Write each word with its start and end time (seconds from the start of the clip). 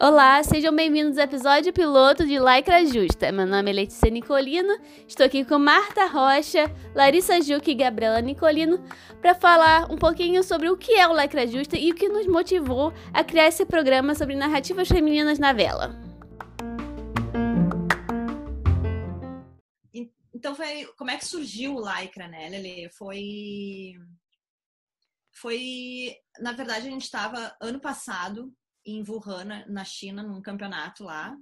Olá, 0.00 0.42
sejam 0.42 0.74
bem-vindos 0.74 1.16
ao 1.16 1.24
episódio 1.24 1.72
piloto 1.72 2.26
de 2.26 2.36
Lycra 2.36 2.84
Justa. 2.84 3.30
Meu 3.30 3.46
nome 3.46 3.70
é 3.70 3.74
Letícia 3.74 4.10
Nicolino, 4.10 4.76
estou 5.06 5.24
aqui 5.24 5.44
com 5.44 5.60
Marta 5.60 6.06
Rocha, 6.06 6.68
Larissa 6.92 7.40
Juque 7.40 7.70
e 7.70 7.74
Gabriela 7.76 8.20
Nicolino 8.20 8.84
para 9.20 9.36
falar 9.36 9.88
um 9.88 9.96
pouquinho 9.96 10.42
sobre 10.42 10.68
o 10.68 10.76
que 10.76 10.94
é 10.94 11.06
o 11.06 11.14
Lycra 11.16 11.46
Justa 11.46 11.78
e 11.78 11.92
o 11.92 11.94
que 11.94 12.08
nos 12.08 12.26
motivou 12.26 12.92
a 13.14 13.22
criar 13.22 13.46
esse 13.46 13.64
programa 13.64 14.16
sobre 14.16 14.34
narrativas 14.34 14.88
femininas 14.88 15.38
na 15.38 15.52
vela. 15.52 15.96
Então, 20.34 20.56
foi, 20.56 20.86
como 20.98 21.08
é 21.12 21.16
que 21.16 21.24
surgiu 21.24 21.76
o 21.76 21.80
Lycra, 21.80 22.26
né, 22.26 22.48
Lele? 22.48 22.90
Foi. 22.90 23.94
Foi. 25.32 26.14
Na 26.40 26.52
verdade, 26.52 26.86
a 26.86 26.90
gente 26.90 27.04
estava 27.04 27.56
ano 27.60 27.80
passado 27.80 28.52
em 28.84 29.02
Wuhan, 29.06 29.64
na 29.68 29.84
China, 29.84 30.22
num 30.22 30.42
campeonato 30.42 31.04
lá, 31.04 31.36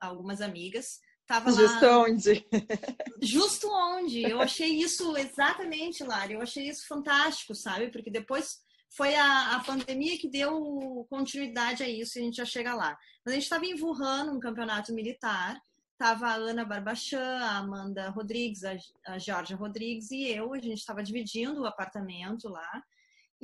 algumas 0.00 0.40
amigas. 0.40 1.00
Tava 1.26 1.50
Justo 1.52 1.86
lá... 1.86 1.98
onde? 2.00 2.46
Justo 3.22 3.68
onde? 3.70 4.22
Eu 4.22 4.40
achei 4.40 4.68
isso 4.68 5.16
exatamente, 5.16 6.04
Lari. 6.04 6.34
Eu 6.34 6.42
achei 6.42 6.68
isso 6.68 6.86
fantástico, 6.86 7.54
sabe? 7.54 7.90
Porque 7.90 8.10
depois 8.10 8.58
foi 8.94 9.14
a, 9.14 9.56
a 9.56 9.64
pandemia 9.64 10.18
que 10.18 10.28
deu 10.28 11.06
continuidade 11.08 11.82
a 11.82 11.88
isso 11.88 12.18
e 12.18 12.20
a 12.20 12.24
gente 12.24 12.36
já 12.36 12.44
chega 12.44 12.74
lá. 12.74 12.96
Mas 13.24 13.32
a 13.32 13.34
gente 13.34 13.44
estava 13.44 13.64
em 13.64 13.80
Wuhan, 13.80 14.32
um 14.32 14.40
campeonato 14.40 14.92
militar. 14.92 15.58
Tava 15.96 16.26
a 16.26 16.34
Ana 16.34 16.64
Barbachan, 16.64 17.38
a 17.38 17.58
Amanda 17.58 18.10
Rodrigues, 18.10 18.62
a, 18.64 18.76
a 19.06 19.18
Georgia 19.18 19.56
Rodrigues 19.56 20.10
e 20.10 20.28
eu. 20.28 20.52
A 20.52 20.58
gente 20.60 20.78
estava 20.78 21.02
dividindo 21.02 21.62
o 21.62 21.66
apartamento 21.66 22.48
lá. 22.48 22.82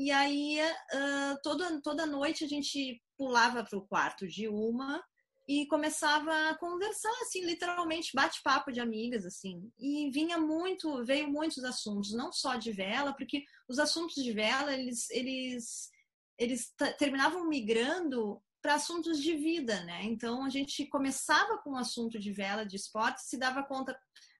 E 0.00 0.10
aí, 0.10 0.58
uh, 0.62 1.38
toda, 1.42 1.78
toda 1.82 2.06
noite 2.06 2.42
a 2.42 2.48
gente 2.48 2.98
pulava 3.18 3.62
para 3.62 3.78
o 3.78 3.86
quarto 3.86 4.26
de 4.26 4.48
uma 4.48 5.04
e 5.46 5.66
começava 5.66 6.32
a 6.48 6.56
conversar, 6.56 7.12
assim, 7.20 7.44
literalmente 7.44 8.14
bate-papo 8.14 8.72
de 8.72 8.80
amigas, 8.80 9.26
assim. 9.26 9.70
E 9.78 10.10
vinha 10.10 10.38
muito, 10.38 11.04
veio 11.04 11.30
muitos 11.30 11.62
assuntos, 11.64 12.14
não 12.14 12.32
só 12.32 12.56
de 12.56 12.72
vela, 12.72 13.12
porque 13.12 13.44
os 13.68 13.78
assuntos 13.78 14.14
de 14.14 14.32
vela, 14.32 14.72
eles, 14.72 15.10
eles, 15.10 15.90
eles 16.38 16.72
terminavam 16.98 17.46
migrando 17.46 18.42
para 18.62 18.76
assuntos 18.76 19.20
de 19.20 19.36
vida, 19.36 19.84
né? 19.84 20.02
Então, 20.04 20.46
a 20.46 20.48
gente 20.48 20.86
começava 20.86 21.58
com 21.58 21.72
um 21.72 21.76
assunto 21.76 22.18
de 22.18 22.32
vela, 22.32 22.64
de 22.64 22.76
esporte, 22.76 23.20
se 23.20 23.36
dava 23.36 23.62
conta 23.64 23.94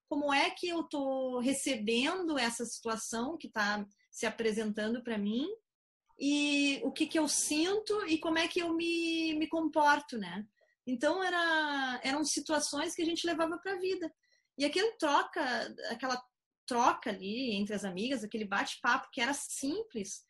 como 0.08 0.32
é 0.32 0.48
que 0.48 0.70
eu 0.70 0.84
tô 0.84 1.38
recebendo 1.38 2.38
essa 2.38 2.64
situação 2.64 3.36
que 3.36 3.46
está 3.46 3.86
se 4.11 4.27
apresentando 4.27 5.03
para 5.03 5.19
mim 5.19 5.47
e 6.19 6.80
o 6.84 6.92
que, 6.92 7.06
que 7.06 7.19
eu 7.19 7.27
sinto 7.27 8.06
e 8.06 8.19
como 8.19 8.39
é 8.39 8.47
que 8.47 8.61
eu 8.61 8.75
me, 8.75 9.34
me 9.34 9.47
comporto, 9.48 10.19
né? 10.19 10.47
Então 10.86 11.22
era, 11.22 12.00
eram 12.03 12.25
situações 12.25 12.94
que 12.94 13.03
a 13.03 13.05
gente 13.05 13.27
levava 13.27 13.58
para 13.58 13.72
a 13.72 13.78
vida. 13.78 14.12
E 14.58 14.64
aquele 14.64 14.92
troca, 14.92 15.41
aquela 15.88 16.22
troca 16.66 17.11
ali 17.11 17.53
entre 17.55 17.75
as 17.75 17.84
amigas, 17.84 18.22
aquele 18.22 18.44
bate-papo 18.44 19.08
que 19.11 19.20
era 19.20 19.33
simples, 19.33 20.27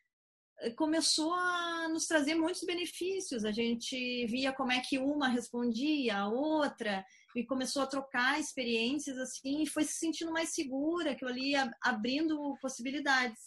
começou 0.76 1.32
a 1.32 1.88
nos 1.88 2.06
trazer 2.06 2.34
muitos 2.34 2.62
benefícios. 2.62 3.44
A 3.44 3.50
gente 3.50 4.26
via 4.26 4.52
como 4.52 4.72
é 4.72 4.80
que 4.80 4.98
uma 4.98 5.28
respondia 5.28 6.18
a 6.18 6.28
outra 6.28 7.04
e 7.34 7.44
começou 7.44 7.82
a 7.82 7.86
trocar 7.86 8.38
experiências 8.38 9.16
assim 9.18 9.62
e 9.62 9.68
foi 9.68 9.84
se 9.84 9.94
sentindo 9.94 10.32
mais 10.32 10.54
segura, 10.54 11.12
aquilo 11.12 11.30
ali 11.30 11.54
abrindo 11.82 12.56
possibilidades. 12.60 13.38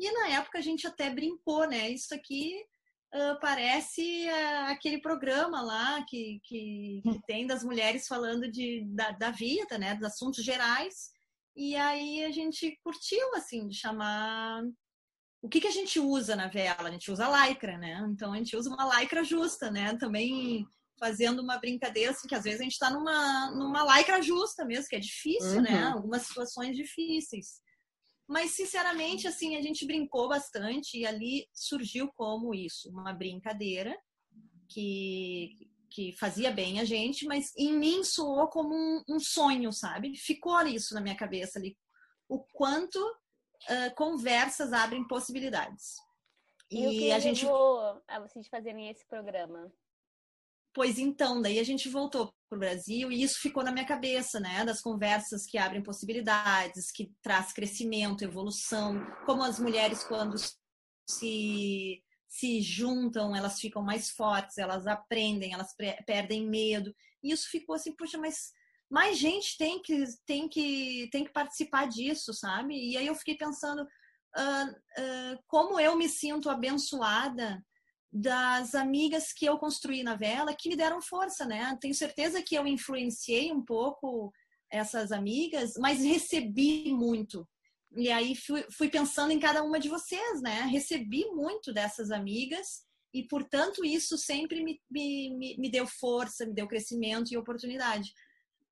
E 0.00 0.10
na 0.12 0.28
época 0.28 0.58
a 0.58 0.62
gente 0.62 0.86
até 0.86 1.10
brincou, 1.10 1.68
né? 1.68 1.90
Isso 1.90 2.14
aqui 2.14 2.54
uh, 3.14 3.38
parece 3.38 4.26
uh, 4.26 4.70
aquele 4.70 4.98
programa 4.98 5.60
lá 5.60 6.02
que, 6.08 6.40
que, 6.42 7.02
que, 7.04 7.20
tem 7.26 7.46
das 7.46 7.62
mulheres 7.62 8.08
falando 8.08 8.50
de, 8.50 8.82
da, 8.94 9.10
da 9.10 9.30
vida, 9.30 9.76
né? 9.76 9.94
Dos 9.94 10.04
assuntos 10.04 10.42
gerais. 10.42 11.10
E 11.54 11.76
aí 11.76 12.24
a 12.24 12.30
gente 12.30 12.78
curtiu, 12.82 13.34
assim, 13.34 13.68
de 13.68 13.76
chamar 13.76 14.62
o 15.42 15.48
que, 15.50 15.60
que 15.60 15.68
a 15.68 15.72
gente 15.72 16.00
usa 16.00 16.34
na 16.34 16.48
vela? 16.48 16.88
A 16.88 16.90
gente 16.90 17.10
usa 17.10 17.46
lycra, 17.46 17.76
né? 17.76 18.02
Então 18.10 18.32
a 18.32 18.36
gente 18.38 18.56
usa 18.56 18.70
uma 18.70 18.98
lycra 18.98 19.22
justa, 19.22 19.70
né? 19.70 19.94
Também 19.98 20.66
fazendo 20.98 21.40
uma 21.40 21.58
brincadeira, 21.58 22.10
assim, 22.10 22.26
que 22.26 22.34
às 22.34 22.44
vezes 22.44 22.60
a 22.60 22.62
gente 22.62 22.72
está 22.72 22.90
numa, 22.90 23.50
numa 23.50 23.96
lycra 23.96 24.22
justa 24.22 24.64
mesmo, 24.64 24.88
que 24.88 24.96
é 24.96 25.00
difícil, 25.00 25.60
né? 25.60 25.70
uhum. 25.70 25.76
né? 25.76 25.84
Algumas 25.84 26.22
situações 26.22 26.74
difíceis. 26.74 27.60
Mas, 28.30 28.52
sinceramente, 28.52 29.26
assim, 29.26 29.56
a 29.56 29.60
gente 29.60 29.84
brincou 29.84 30.28
bastante 30.28 30.96
e 30.96 31.04
ali 31.04 31.48
surgiu 31.52 32.08
como 32.14 32.54
isso, 32.54 32.88
uma 32.88 33.12
brincadeira 33.12 34.00
que, 34.68 35.68
que 35.90 36.12
fazia 36.12 36.52
bem 36.52 36.78
a 36.78 36.84
gente, 36.84 37.26
mas 37.26 37.52
em 37.56 37.76
mim 37.76 38.04
soou 38.04 38.46
como 38.46 38.72
um, 38.72 39.02
um 39.08 39.18
sonho, 39.18 39.72
sabe? 39.72 40.16
Ficou 40.16 40.64
isso 40.64 40.94
na 40.94 41.00
minha 41.00 41.16
cabeça 41.16 41.58
ali. 41.58 41.76
O 42.28 42.38
quanto 42.52 42.96
uh, 43.04 43.92
conversas 43.96 44.72
abrem 44.72 45.04
possibilidades. 45.08 45.96
E, 46.70 46.84
e 46.84 46.86
o 46.86 46.90
que 46.90 47.10
a 47.10 47.18
gente 47.18 47.44
a 48.06 48.20
vocês 48.20 48.46
fazerem 48.46 48.88
esse 48.90 49.04
programa? 49.08 49.72
Pois 50.72 51.00
então, 51.00 51.42
daí 51.42 51.58
a 51.58 51.64
gente 51.64 51.88
voltou 51.88 52.32
para 52.50 52.56
o 52.56 52.58
Brasil 52.58 53.12
e 53.12 53.22
isso 53.22 53.38
ficou 53.38 53.62
na 53.62 53.70
minha 53.70 53.86
cabeça, 53.86 54.40
né? 54.40 54.64
Das 54.64 54.82
conversas 54.82 55.46
que 55.46 55.56
abrem 55.56 55.82
possibilidades, 55.82 56.90
que 56.90 57.12
traz 57.22 57.52
crescimento, 57.52 58.24
evolução, 58.24 59.00
como 59.24 59.44
as 59.44 59.60
mulheres 59.60 60.02
quando 60.02 60.36
se 61.08 62.02
se 62.28 62.62
juntam, 62.62 63.34
elas 63.34 63.58
ficam 63.58 63.82
mais 63.82 64.10
fortes, 64.10 64.56
elas 64.56 64.86
aprendem, 64.86 65.52
elas 65.52 65.74
perdem 66.06 66.46
medo. 66.48 66.94
E 67.24 67.32
isso 67.32 67.50
ficou 67.50 67.74
assim, 67.74 67.92
puxa, 67.96 68.16
mas 68.18 68.52
mais 68.88 69.18
gente 69.18 69.56
tem 69.58 69.82
que 69.82 70.04
tem 70.24 70.48
que 70.48 71.08
tem 71.10 71.24
que 71.24 71.32
participar 71.32 71.88
disso, 71.88 72.32
sabe? 72.32 72.74
E 72.74 72.96
aí 72.96 73.06
eu 73.06 73.16
fiquei 73.16 73.36
pensando 73.36 73.82
uh, 73.82 74.70
uh, 74.70 75.38
como 75.48 75.80
eu 75.80 75.96
me 75.96 76.08
sinto 76.08 76.48
abençoada 76.48 77.60
das 78.12 78.74
amigas 78.74 79.32
que 79.32 79.44
eu 79.44 79.56
construí 79.58 80.02
na 80.02 80.16
vela 80.16 80.54
que 80.54 80.68
me 80.68 80.76
deram 80.76 81.00
força, 81.00 81.46
né? 81.46 81.76
Tenho 81.80 81.94
certeza 81.94 82.42
que 82.42 82.56
eu 82.56 82.66
influenciei 82.66 83.52
um 83.52 83.64
pouco 83.64 84.32
essas 84.70 85.12
amigas, 85.12 85.74
mas 85.78 86.02
recebi 86.02 86.92
muito. 86.92 87.46
E 87.96 88.10
aí 88.10 88.36
fui, 88.36 88.64
fui 88.70 88.88
pensando 88.88 89.32
em 89.32 89.38
cada 89.38 89.62
uma 89.62 89.78
de 89.78 89.88
vocês, 89.88 90.40
né? 90.40 90.62
Recebi 90.62 91.24
muito 91.26 91.72
dessas 91.72 92.10
amigas 92.10 92.82
e, 93.12 93.24
portanto, 93.24 93.84
isso 93.84 94.16
sempre 94.16 94.62
me, 94.62 94.80
me, 94.90 95.56
me 95.58 95.70
deu 95.70 95.86
força, 95.86 96.46
me 96.46 96.54
deu 96.54 96.68
crescimento 96.68 97.32
e 97.32 97.36
oportunidade. 97.36 98.12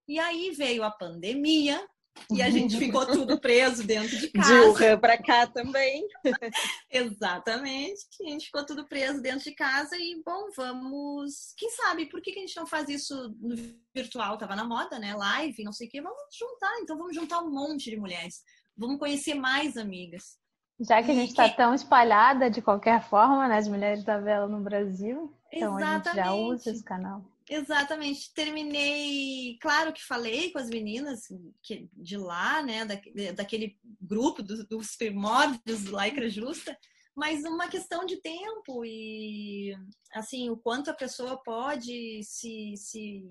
E 0.06 0.18
aí 0.18 0.52
veio 0.52 0.84
a 0.84 0.90
pandemia, 0.90 1.84
e 2.30 2.42
a 2.42 2.50
gente 2.50 2.76
ficou 2.76 3.06
tudo 3.06 3.40
preso 3.40 3.86
dentro 3.86 4.16
de 4.18 4.28
casa. 4.28 4.52
De 4.52 4.60
Wuhan 4.60 4.98
para 4.98 5.16
cá 5.16 5.46
também. 5.46 6.06
Exatamente. 6.90 8.06
A 8.22 8.28
gente 8.30 8.46
ficou 8.46 8.64
tudo 8.64 8.86
preso 8.86 9.20
dentro 9.22 9.44
de 9.44 9.54
casa 9.54 9.96
e, 9.96 10.22
bom, 10.24 10.48
vamos. 10.56 11.54
Quem 11.56 11.70
sabe 11.70 12.06
por 12.06 12.20
que, 12.20 12.30
a 12.30 12.40
gente 12.40 12.56
não 12.56 12.66
faz 12.66 12.88
isso 12.88 13.34
no 13.40 13.56
virtual? 13.94 14.36
Tava 14.36 14.54
na 14.54 14.64
moda, 14.64 14.98
né? 14.98 15.14
Live, 15.14 15.64
não 15.64 15.72
sei 15.72 15.88
o 15.88 15.90
quê. 15.90 16.00
Vamos 16.00 16.18
juntar. 16.38 16.72
Então, 16.80 16.98
vamos 16.98 17.14
juntar 17.14 17.40
um 17.40 17.50
monte 17.50 17.90
de 17.90 17.96
mulheres. 17.96 18.42
Vamos 18.76 18.98
conhecer 18.98 19.34
mais 19.34 19.76
amigas. 19.76 20.38
Já 20.80 21.02
que 21.02 21.10
a 21.10 21.14
gente 21.14 21.30
está 21.30 21.48
tão 21.48 21.74
espalhada 21.74 22.48
de 22.48 22.62
qualquer 22.62 23.02
forma, 23.08 23.48
né? 23.48 23.58
As 23.58 23.66
mulheres 23.66 24.04
da 24.04 24.18
vela 24.18 24.46
no 24.46 24.60
Brasil. 24.60 25.34
Então, 25.52 25.78
Exatamente. 25.78 26.08
a 26.08 26.12
gente 26.12 26.24
já 26.24 26.32
usa 26.34 26.70
esse 26.70 26.84
canal. 26.84 27.24
Exatamente. 27.48 28.32
Terminei, 28.34 29.56
claro 29.60 29.92
que 29.92 30.04
falei 30.04 30.50
com 30.52 30.58
as 30.58 30.68
meninas 30.68 31.22
que, 31.62 31.88
de 31.94 32.16
lá, 32.16 32.62
né, 32.62 32.84
da, 32.84 32.94
daquele 33.34 33.78
grupo 34.00 34.42
dos, 34.42 34.66
dos 34.66 34.96
primórdios 34.96 35.84
do 35.84 35.98
Lycra 35.98 36.28
Justa, 36.28 36.78
mas 37.16 37.44
uma 37.44 37.68
questão 37.68 38.04
de 38.04 38.20
tempo 38.20 38.84
e, 38.84 39.74
assim, 40.12 40.50
o 40.50 40.56
quanto 40.56 40.90
a 40.90 40.94
pessoa 40.94 41.42
pode 41.42 42.22
se, 42.22 42.74
se 42.76 43.24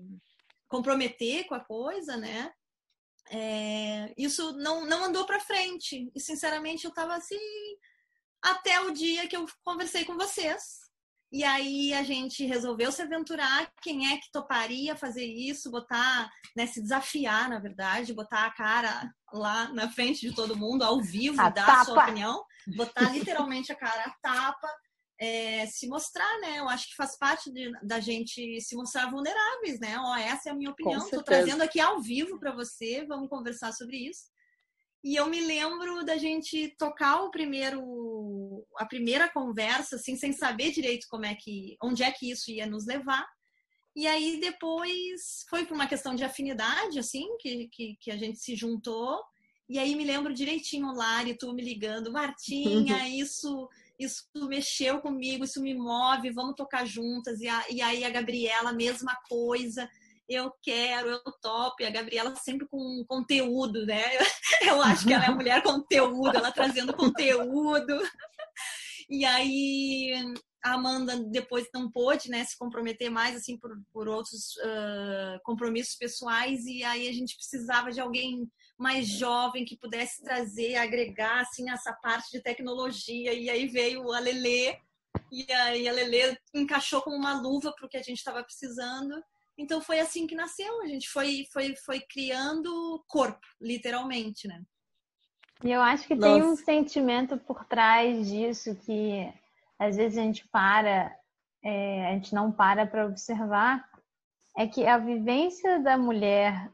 comprometer 0.66 1.46
com 1.46 1.54
a 1.54 1.64
coisa, 1.64 2.16
né? 2.16 2.52
É, 3.30 4.12
isso 4.16 4.52
não, 4.58 4.84
não 4.84 5.04
andou 5.04 5.26
para 5.26 5.40
frente. 5.40 6.10
E, 6.14 6.20
sinceramente, 6.20 6.84
eu 6.84 6.92
tava 6.92 7.14
assim, 7.14 7.38
até 8.42 8.80
o 8.80 8.90
dia 8.90 9.28
que 9.28 9.36
eu 9.36 9.46
conversei 9.64 10.04
com 10.04 10.16
vocês 10.16 10.87
e 11.30 11.44
aí 11.44 11.92
a 11.92 12.02
gente 12.02 12.46
resolveu 12.46 12.90
se 12.90 13.02
aventurar. 13.02 13.70
Quem 13.82 14.12
é 14.12 14.16
que 14.16 14.30
toparia 14.32 14.96
fazer 14.96 15.24
isso? 15.24 15.70
Botar, 15.70 16.30
né, 16.56 16.66
se 16.66 16.80
desafiar, 16.80 17.50
na 17.50 17.58
verdade, 17.58 18.14
botar 18.14 18.46
a 18.46 18.50
cara 18.50 19.12
lá 19.32 19.72
na 19.72 19.90
frente 19.90 20.26
de 20.26 20.34
todo 20.34 20.56
mundo, 20.56 20.82
ao 20.82 21.00
vivo, 21.02 21.40
a 21.40 21.50
dar 21.50 21.66
tapa. 21.66 21.80
a 21.80 21.84
sua 21.84 22.02
opinião, 22.02 22.42
botar 22.76 23.12
literalmente 23.12 23.70
a 23.70 23.74
cara 23.74 24.04
a 24.04 24.14
tapa, 24.22 24.68
é, 25.20 25.66
se 25.66 25.86
mostrar, 25.86 26.40
né? 26.40 26.60
Eu 26.60 26.68
acho 26.68 26.88
que 26.88 26.96
faz 26.96 27.18
parte 27.18 27.52
de, 27.52 27.70
da 27.82 28.00
gente 28.00 28.60
se 28.60 28.74
mostrar 28.74 29.10
vulneráveis, 29.10 29.78
né? 29.80 29.98
Ó, 29.98 30.16
essa 30.16 30.48
é 30.48 30.52
a 30.52 30.54
minha 30.54 30.70
opinião. 30.70 31.02
Estou 31.02 31.22
trazendo 31.22 31.62
aqui 31.62 31.80
ao 31.80 32.00
vivo 32.00 32.38
para 32.38 32.54
você, 32.54 33.04
vamos 33.06 33.28
conversar 33.28 33.72
sobre 33.72 33.96
isso. 33.96 34.30
E 35.02 35.14
eu 35.14 35.26
me 35.26 35.40
lembro 35.40 36.04
da 36.04 36.16
gente 36.16 36.74
tocar 36.76 37.22
o 37.22 37.30
primeiro 37.30 38.66
a 38.76 38.84
primeira 38.84 39.28
conversa, 39.28 39.96
assim, 39.96 40.16
sem 40.16 40.32
saber 40.32 40.70
direito 40.70 41.06
como 41.08 41.24
é 41.24 41.34
que, 41.34 41.76
onde 41.82 42.02
é 42.02 42.10
que 42.10 42.30
isso 42.30 42.50
ia 42.50 42.66
nos 42.66 42.86
levar. 42.86 43.26
E 43.94 44.06
aí 44.06 44.38
depois 44.40 45.44
foi 45.48 45.66
por 45.66 45.74
uma 45.74 45.86
questão 45.86 46.14
de 46.14 46.24
afinidade, 46.24 46.98
assim, 46.98 47.26
que, 47.38 47.68
que, 47.68 47.96
que 48.00 48.10
a 48.10 48.16
gente 48.16 48.38
se 48.38 48.54
juntou. 48.54 49.20
E 49.68 49.78
aí 49.78 49.94
me 49.94 50.04
lembro 50.04 50.34
direitinho, 50.34 50.92
Lari, 50.92 51.36
tu 51.36 51.52
me 51.52 51.62
ligando, 51.62 52.12
Martinha, 52.12 53.06
isso 53.08 53.68
isso 53.98 54.24
mexeu 54.46 55.00
comigo, 55.00 55.42
isso 55.44 55.60
me 55.60 55.74
move, 55.74 56.30
vamos 56.30 56.54
tocar 56.54 56.86
juntas. 56.86 57.40
E, 57.40 57.48
a, 57.48 57.64
e 57.68 57.82
aí 57.82 58.04
a 58.04 58.10
Gabriela, 58.10 58.72
mesma 58.72 59.12
coisa 59.28 59.90
eu 60.28 60.52
quero, 60.62 61.08
eu 61.08 61.22
topo. 61.40 61.76
E 61.80 61.86
a 61.86 61.90
Gabriela 61.90 62.34
sempre 62.36 62.66
com 62.68 63.04
conteúdo, 63.08 63.86
né? 63.86 64.02
Eu 64.62 64.82
acho 64.82 65.06
que 65.06 65.14
ela 65.14 65.24
é 65.24 65.30
mulher 65.30 65.62
conteúdo, 65.62 66.36
ela 66.36 66.52
trazendo 66.52 66.92
conteúdo. 66.92 68.02
E 69.08 69.24
aí 69.24 70.12
a 70.62 70.74
Amanda 70.74 71.16
depois 71.30 71.68
não 71.72 71.90
pôde, 71.90 72.28
né, 72.28 72.44
se 72.44 72.58
comprometer 72.58 73.10
mais 73.10 73.36
assim 73.36 73.56
por, 73.56 73.70
por 73.92 74.08
outros 74.08 74.56
uh, 74.56 75.40
compromissos 75.44 75.94
pessoais 75.94 76.64
e 76.66 76.82
aí 76.82 77.08
a 77.08 77.12
gente 77.12 77.36
precisava 77.36 77.90
de 77.90 78.00
alguém 78.00 78.50
mais 78.76 79.06
jovem 79.06 79.64
que 79.64 79.78
pudesse 79.78 80.22
trazer, 80.22 80.74
agregar 80.74 81.40
assim 81.40 81.70
essa 81.70 81.92
parte 81.92 82.30
de 82.32 82.42
tecnologia 82.42 83.32
e 83.32 83.48
aí 83.48 83.68
veio 83.68 84.12
a 84.12 84.18
Lelê 84.18 84.76
e 85.30 85.50
aí 85.52 85.88
a 85.88 85.92
Lelê 85.92 86.36
encaixou 86.54 87.02
como 87.02 87.16
uma 87.16 87.40
luva 87.40 87.72
para 87.72 87.86
o 87.86 87.88
que 87.88 87.96
a 87.96 88.02
gente 88.02 88.18
estava 88.18 88.42
precisando 88.42 89.14
então 89.58 89.80
foi 89.80 89.98
assim 89.98 90.26
que 90.26 90.36
nasceu, 90.36 90.80
a 90.82 90.86
gente 90.86 91.08
foi, 91.08 91.44
foi, 91.52 91.74
foi 91.74 92.00
criando 92.00 93.04
corpo, 93.08 93.44
literalmente, 93.60 94.46
né? 94.46 94.62
E 95.64 95.72
eu 95.72 95.82
acho 95.82 96.06
que 96.06 96.14
Nossa. 96.14 96.32
tem 96.32 96.42
um 96.44 96.54
sentimento 96.54 97.36
por 97.36 97.64
trás 97.64 98.28
disso 98.28 98.76
que 98.76 99.28
às 99.76 99.96
vezes 99.96 100.16
a 100.16 100.22
gente 100.22 100.48
para, 100.48 101.12
é, 101.64 102.06
a 102.06 102.12
gente 102.12 102.32
não 102.32 102.52
para 102.52 102.86
para 102.86 103.06
observar, 103.06 103.84
é 104.56 104.66
que 104.66 104.86
a 104.86 104.98
vivência 104.98 105.80
da 105.80 105.98
mulher 105.98 106.70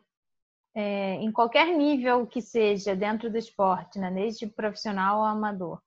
é, 0.75 1.15
em 1.15 1.33
qualquer 1.33 1.75
nível 1.77 2.27
que 2.27 2.43
seja 2.43 2.95
dentro 2.95 3.31
do 3.31 3.39
esporte, 3.39 3.99
né, 3.99 4.11
desde 4.11 4.47
profissional 4.47 5.21
ao 5.21 5.27
amador, 5.27 5.81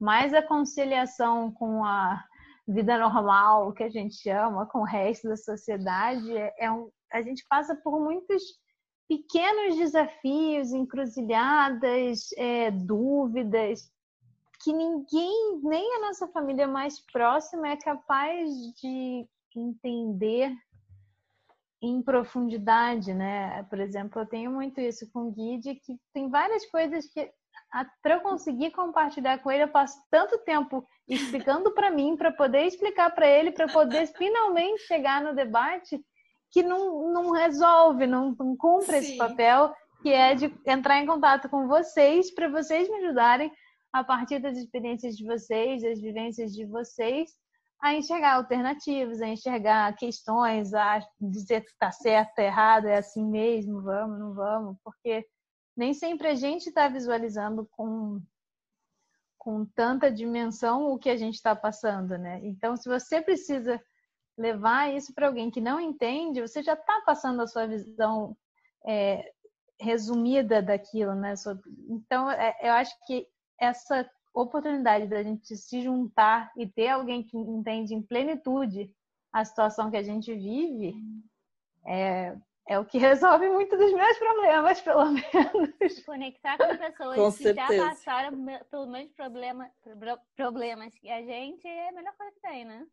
mais 0.00 0.32
a 0.32 0.42
conciliação 0.42 1.50
com 1.52 1.84
a 1.84 2.24
vida 2.68 2.98
normal, 2.98 3.72
que 3.72 3.82
a 3.82 3.88
gente 3.88 4.28
ama, 4.28 4.66
com 4.66 4.80
o 4.80 4.84
resto 4.84 5.28
da 5.28 5.36
sociedade, 5.36 6.36
é, 6.36 6.54
é 6.58 6.70
um, 6.70 6.90
a 7.10 7.22
gente 7.22 7.44
passa 7.48 7.74
por 7.74 7.98
muitos 7.98 8.42
pequenos 9.08 9.76
desafios, 9.76 10.70
encruzilhadas, 10.72 12.30
é, 12.36 12.70
dúvidas, 12.70 13.90
que 14.62 14.72
ninguém, 14.72 15.60
nem 15.62 15.96
a 15.96 16.00
nossa 16.00 16.28
família 16.28 16.68
mais 16.68 17.00
próxima, 17.10 17.68
é 17.68 17.76
capaz 17.76 18.50
de 18.80 19.26
entender 19.56 20.52
em 21.80 22.02
profundidade, 22.02 23.14
né? 23.14 23.62
Por 23.64 23.80
exemplo, 23.80 24.20
eu 24.20 24.26
tenho 24.26 24.50
muito 24.50 24.80
isso 24.80 25.10
com 25.10 25.28
o 25.28 25.32
Guide, 25.32 25.76
que 25.76 25.98
tem 26.12 26.28
várias 26.28 26.66
coisas 26.66 27.06
que 27.06 27.32
para 28.02 28.14
eu 28.14 28.20
conseguir 28.20 28.70
compartilhar 28.70 29.38
com 29.38 29.50
ele, 29.50 29.64
eu 29.64 29.68
passo 29.68 29.98
tanto 30.10 30.38
tempo 30.38 30.86
explicando 31.06 31.72
para 31.72 31.90
mim, 31.90 32.16
para 32.16 32.32
poder 32.32 32.64
explicar 32.64 33.10
para 33.14 33.26
ele, 33.26 33.52
para 33.52 33.68
poder 33.68 34.06
finalmente 34.08 34.82
chegar 34.82 35.22
no 35.22 35.34
debate, 35.34 36.00
que 36.50 36.62
não, 36.62 37.12
não 37.12 37.30
resolve, 37.30 38.06
não, 38.06 38.34
não 38.38 38.56
cumpre 38.56 38.92
Sim. 38.92 38.98
esse 38.98 39.16
papel, 39.16 39.74
que 40.02 40.10
é 40.10 40.34
de 40.34 40.54
entrar 40.66 41.00
em 41.00 41.06
contato 41.06 41.48
com 41.48 41.66
vocês, 41.66 42.32
para 42.34 42.48
vocês 42.48 42.88
me 42.88 43.04
ajudarem, 43.04 43.52
a 43.92 44.04
partir 44.04 44.38
das 44.38 44.56
experiências 44.56 45.16
de 45.16 45.24
vocês, 45.24 45.82
das 45.82 46.00
vivências 46.00 46.52
de 46.52 46.64
vocês, 46.66 47.30
a 47.80 47.94
enxergar 47.94 48.34
alternativas, 48.34 49.20
a 49.20 49.28
enxergar 49.28 49.94
questões, 49.96 50.74
a 50.74 51.00
dizer 51.20 51.62
que 51.62 51.70
está 51.70 51.90
certo, 51.90 52.30
está 52.30 52.42
errado, 52.42 52.86
é 52.86 52.98
assim 52.98 53.24
mesmo, 53.24 53.82
vamos, 53.82 54.18
não 54.18 54.34
vamos, 54.34 54.76
porque 54.82 55.24
nem 55.78 55.94
sempre 55.94 56.26
a 56.26 56.34
gente 56.34 56.66
está 56.66 56.88
visualizando 56.88 57.64
com, 57.70 58.20
com 59.38 59.64
tanta 59.64 60.10
dimensão 60.10 60.92
o 60.92 60.98
que 60.98 61.08
a 61.08 61.16
gente 61.16 61.36
está 61.36 61.54
passando, 61.54 62.18
né? 62.18 62.40
Então, 62.42 62.76
se 62.76 62.88
você 62.88 63.22
precisa 63.22 63.80
levar 64.36 64.92
isso 64.92 65.14
para 65.14 65.28
alguém 65.28 65.52
que 65.52 65.60
não 65.60 65.80
entende, 65.80 66.40
você 66.40 66.64
já 66.64 66.74
está 66.74 67.00
passando 67.06 67.40
a 67.40 67.46
sua 67.46 67.68
visão 67.68 68.36
é, 68.84 69.32
resumida 69.80 70.60
daquilo, 70.60 71.14
né? 71.14 71.34
Então, 71.88 72.28
é, 72.28 72.56
eu 72.60 72.72
acho 72.72 72.92
que 73.06 73.28
essa 73.56 74.08
oportunidade 74.34 75.06
da 75.06 75.22
gente 75.22 75.56
se 75.56 75.80
juntar 75.80 76.50
e 76.56 76.66
ter 76.66 76.88
alguém 76.88 77.22
que 77.22 77.36
entende 77.36 77.94
em 77.94 78.02
plenitude 78.02 78.92
a 79.32 79.44
situação 79.44 79.92
que 79.92 79.96
a 79.96 80.02
gente 80.02 80.34
vive 80.34 80.96
é, 81.86 82.36
é 82.68 82.78
o 82.78 82.84
que 82.84 82.98
resolve 82.98 83.48
muito 83.48 83.76
dos 83.78 83.92
meus 83.92 84.18
problemas, 84.18 84.80
pelo 84.82 85.06
menos. 85.06 86.04
Conectar 86.04 86.58
com 86.58 86.76
pessoas 86.76 87.16
com 87.16 87.32
que 87.32 87.42
certeza. 87.42 87.76
já 87.76 87.88
passaram 87.88 88.46
pelo 88.70 88.86
mesmo 88.86 89.14
problema, 89.14 89.70
problemas 90.36 90.92
que 91.00 91.10
a 91.10 91.22
gente 91.22 91.66
é 91.66 91.88
a 91.88 91.92
melhor 91.92 92.14
coisa 92.16 92.32
que 92.32 92.40
tem, 92.42 92.66
né? 92.66 92.86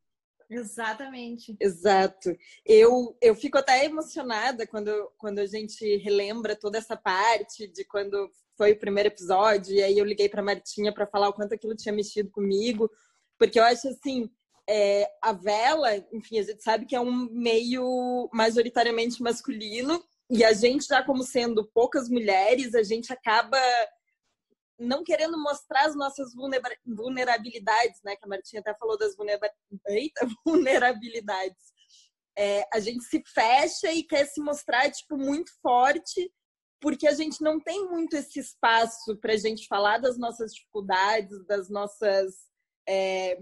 Exatamente. 0.50 1.58
Exato. 1.60 2.34
Eu, 2.66 3.18
eu 3.22 3.36
fico 3.36 3.58
até 3.58 3.84
emocionada 3.84 4.66
quando, 4.66 5.12
quando 5.18 5.40
a 5.40 5.46
gente 5.46 5.98
relembra 5.98 6.56
toda 6.56 6.78
essa 6.78 6.96
parte 6.96 7.68
de 7.68 7.84
quando 7.84 8.30
foi 8.58 8.72
o 8.72 8.80
primeiro 8.80 9.10
episódio, 9.10 9.76
e 9.76 9.84
aí 9.84 9.98
eu 9.98 10.06
liguei 10.06 10.30
para 10.30 10.42
Martinha 10.42 10.94
para 10.94 11.08
falar 11.08 11.28
o 11.28 11.34
quanto 11.34 11.54
aquilo 11.54 11.76
tinha 11.76 11.94
mexido 11.94 12.32
comigo, 12.32 12.90
porque 13.38 13.60
eu 13.60 13.64
acho 13.64 13.90
assim, 13.90 14.30
é, 14.68 15.10
a 15.22 15.32
vela, 15.32 15.96
enfim, 16.12 16.40
a 16.40 16.44
gente 16.44 16.64
sabe 16.64 16.86
que 16.86 16.96
é 16.96 17.00
um 17.00 17.30
meio 17.32 18.30
majoritariamente 18.34 19.22
masculino, 19.22 20.04
e 20.30 20.44
a 20.44 20.54
gente, 20.54 20.88
já 20.88 21.04
como 21.04 21.24
sendo 21.24 21.70
poucas 21.72 22.10
mulheres, 22.10 22.74
a 22.74 22.82
gente 22.82 23.14
acaba 23.14 23.60
não 24.80 25.04
querendo 25.04 25.42
mostrar 25.42 25.86
as 25.86 25.96
nossas 25.96 26.34
vulnerabilidades, 26.86 28.02
né? 28.04 28.16
Que 28.16 28.26
a 28.26 28.28
Martinha 28.28 28.60
até 28.60 28.74
falou 28.76 28.98
das 28.98 29.16
vulnerabilidades. 30.46 31.74
É, 32.38 32.68
a 32.74 32.80
gente 32.80 33.04
se 33.06 33.24
fecha 33.26 33.92
e 33.94 34.04
quer 34.04 34.26
se 34.26 34.42
mostrar, 34.42 34.92
tipo, 34.92 35.16
muito 35.16 35.52
forte, 35.62 36.30
porque 36.82 37.08
a 37.08 37.14
gente 37.14 37.42
não 37.42 37.60
tem 37.60 37.88
muito 37.88 38.16
esse 38.16 38.40
espaço 38.40 39.16
para 39.22 39.34
a 39.34 39.38
gente 39.38 39.68
falar 39.68 40.00
das 40.00 40.18
nossas 40.18 40.54
dificuldades, 40.54 41.46
das 41.46 41.70
nossas 41.70 42.34
é, 42.88 43.40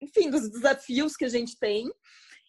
enfim, 0.00 0.30
dos 0.30 0.50
desafios 0.50 1.16
que 1.16 1.24
a 1.24 1.28
gente 1.28 1.58
tem. 1.58 1.90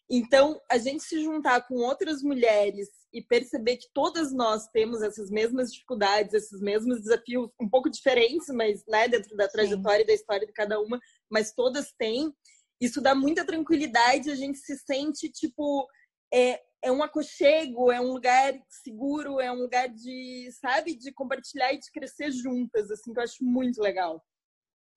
Então, 0.09 0.59
a 0.69 0.77
gente 0.77 1.03
se 1.03 1.21
juntar 1.21 1.67
com 1.67 1.75
outras 1.75 2.23
mulheres 2.23 2.89
e 3.13 3.21
perceber 3.21 3.77
que 3.77 3.87
todas 3.93 4.31
nós 4.31 4.67
temos 4.67 5.01
essas 5.01 5.29
mesmas 5.29 5.71
dificuldades, 5.71 6.33
esses 6.33 6.59
mesmos 6.61 7.01
desafios, 7.01 7.49
um 7.61 7.69
pouco 7.69 7.89
diferentes, 7.89 8.47
mas 8.49 8.83
né, 8.87 9.07
dentro 9.07 9.35
da 9.35 9.47
trajetória 9.47 9.99
Sim. 9.99 10.03
e 10.03 10.07
da 10.07 10.13
história 10.13 10.47
de 10.47 10.53
cada 10.53 10.79
uma, 10.79 10.99
mas 11.29 11.53
todas 11.53 11.91
têm. 11.97 12.33
Isso 12.81 13.01
dá 13.01 13.13
muita 13.13 13.45
tranquilidade, 13.45 14.31
a 14.31 14.35
gente 14.35 14.57
se 14.57 14.77
sente 14.77 15.29
tipo 15.29 15.87
é, 16.33 16.59
é 16.81 16.91
um 16.91 17.03
aconchego, 17.03 17.91
é 17.91 17.99
um 17.99 18.11
lugar 18.11 18.53
seguro, 18.69 19.39
é 19.39 19.51
um 19.51 19.61
lugar 19.61 19.89
de, 19.89 20.49
sabe, 20.59 20.95
de 20.95 21.11
compartilhar 21.11 21.73
e 21.73 21.79
de 21.79 21.91
crescer 21.91 22.31
juntas, 22.31 22.89
assim, 22.89 23.13
que 23.13 23.19
eu 23.19 23.23
acho 23.23 23.43
muito 23.43 23.81
legal. 23.81 24.23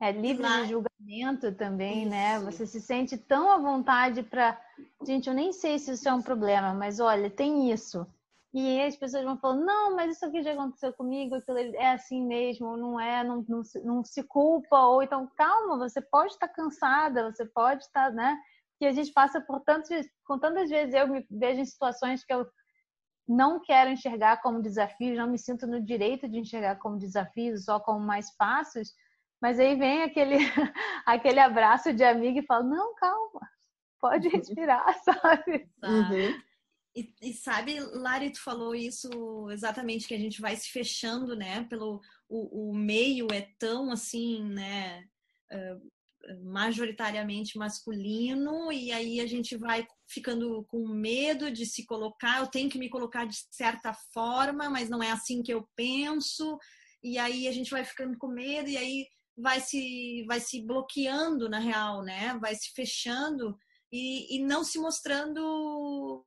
É 0.02 0.10
livre 0.10 0.42
de 0.42 0.70
julgamento 0.70 1.52
também, 1.52 2.04
né? 2.04 2.34
isso. 2.34 2.44
né? 2.44 2.50
Você 2.50 2.66
se 2.66 2.80
sente 2.80 3.16
tão 3.16 3.52
à 3.52 3.56
vontade 3.56 4.24
para. 4.24 4.60
Gente, 5.06 5.28
eu 5.28 5.34
nem 5.34 5.52
sei 5.52 5.78
se 5.78 5.92
isso 5.92 6.08
é 6.08 6.12
um 6.12 6.20
problema, 6.20 6.74
mas 6.74 6.98
olha, 6.98 7.30
tem 7.30 7.70
isso. 7.70 8.04
E 8.52 8.82
as 8.82 8.96
pessoas 8.96 9.22
vão 9.22 9.38
falando, 9.38 9.64
não, 9.64 9.94
mas 9.94 10.16
isso 10.16 10.26
aqui 10.26 10.42
já 10.42 10.54
aconteceu 10.54 10.92
comigo, 10.92 11.36
é 11.76 11.92
assim 11.92 12.20
mesmo, 12.26 12.76
não 12.76 13.00
é, 13.00 13.22
não, 13.22 13.44
não, 13.48 13.62
não 13.84 14.04
se 14.04 14.24
culpa, 14.24 14.76
ou 14.78 15.04
então, 15.04 15.30
calma, 15.36 15.78
você 15.78 16.02
pode 16.02 16.32
estar 16.32 16.48
cansada, 16.48 17.30
você 17.30 17.46
pode 17.46 17.84
estar, 17.84 18.10
né? 18.10 18.36
Que 18.80 18.86
a 18.86 18.92
gente 18.92 19.12
passa 19.12 19.40
por 19.40 19.60
tantas, 19.60 20.04
com 20.24 20.36
tantas 20.36 20.68
vezes 20.68 20.94
eu 20.94 21.06
me 21.06 21.24
vejo 21.30 21.60
em 21.60 21.64
situações 21.64 22.24
que 22.24 22.34
eu 22.34 22.44
não 23.26 23.60
quero 23.60 23.88
enxergar 23.88 24.42
como 24.42 24.60
desafios, 24.60 25.16
não 25.16 25.30
me 25.30 25.38
sinto 25.38 25.64
no 25.64 25.80
direito 25.80 26.28
de 26.28 26.40
enxergar 26.40 26.76
como 26.76 26.98
desafios, 26.98 27.66
só 27.66 27.78
como 27.78 28.00
mais 28.00 28.34
fáceis, 28.34 28.92
mas 29.42 29.58
aí 29.58 29.74
vem 29.74 30.04
aquele, 30.04 30.36
aquele 31.04 31.40
abraço 31.40 31.92
de 31.92 32.04
amigo 32.04 32.38
e 32.38 32.46
fala: 32.46 32.62
não, 32.62 32.94
calma, 32.94 33.40
pode 34.00 34.28
uhum. 34.28 34.36
respirar, 34.36 34.94
sabe? 35.02 35.68
Uhum. 35.82 36.40
E, 36.94 37.12
e, 37.22 37.32
sabe, 37.32 37.80
Lari, 37.80 38.30
tu 38.30 38.40
falou 38.40 38.74
isso 38.74 39.10
exatamente, 39.50 40.06
que 40.06 40.14
a 40.14 40.18
gente 40.18 40.40
vai 40.40 40.54
se 40.54 40.70
fechando, 40.70 41.34
né? 41.34 41.64
Pelo 41.64 42.00
o, 42.28 42.70
o 42.70 42.74
meio 42.74 43.26
é 43.32 43.48
tão 43.58 43.90
assim, 43.90 44.44
né? 44.44 45.04
Uh, 45.52 45.92
majoritariamente 46.44 47.58
masculino 47.58 48.70
e 48.70 48.92
aí 48.92 49.20
a 49.20 49.26
gente 49.26 49.56
vai 49.56 49.84
ficando 50.06 50.64
com 50.68 50.86
medo 50.86 51.50
de 51.50 51.66
se 51.66 51.84
colocar, 51.84 52.38
eu 52.38 52.46
tenho 52.46 52.70
que 52.70 52.78
me 52.78 52.88
colocar 52.88 53.24
de 53.24 53.36
certa 53.50 53.92
forma, 54.14 54.70
mas 54.70 54.88
não 54.88 55.02
é 55.02 55.10
assim 55.10 55.42
que 55.42 55.52
eu 55.52 55.68
penso, 55.74 56.56
e 57.02 57.18
aí 57.18 57.48
a 57.48 57.52
gente 57.52 57.72
vai 57.72 57.84
ficando 57.84 58.16
com 58.16 58.28
medo 58.28 58.68
e 58.68 58.76
aí 58.76 59.08
vai 59.36 59.60
se, 59.60 60.24
vai 60.26 60.40
se 60.40 60.64
bloqueando 60.64 61.48
na 61.48 61.58
real, 61.58 62.02
né? 62.02 62.38
Vai 62.40 62.54
se 62.54 62.72
fechando 62.74 63.56
e, 63.90 64.36
e 64.36 64.44
não 64.44 64.64
se 64.64 64.78
mostrando 64.78 66.24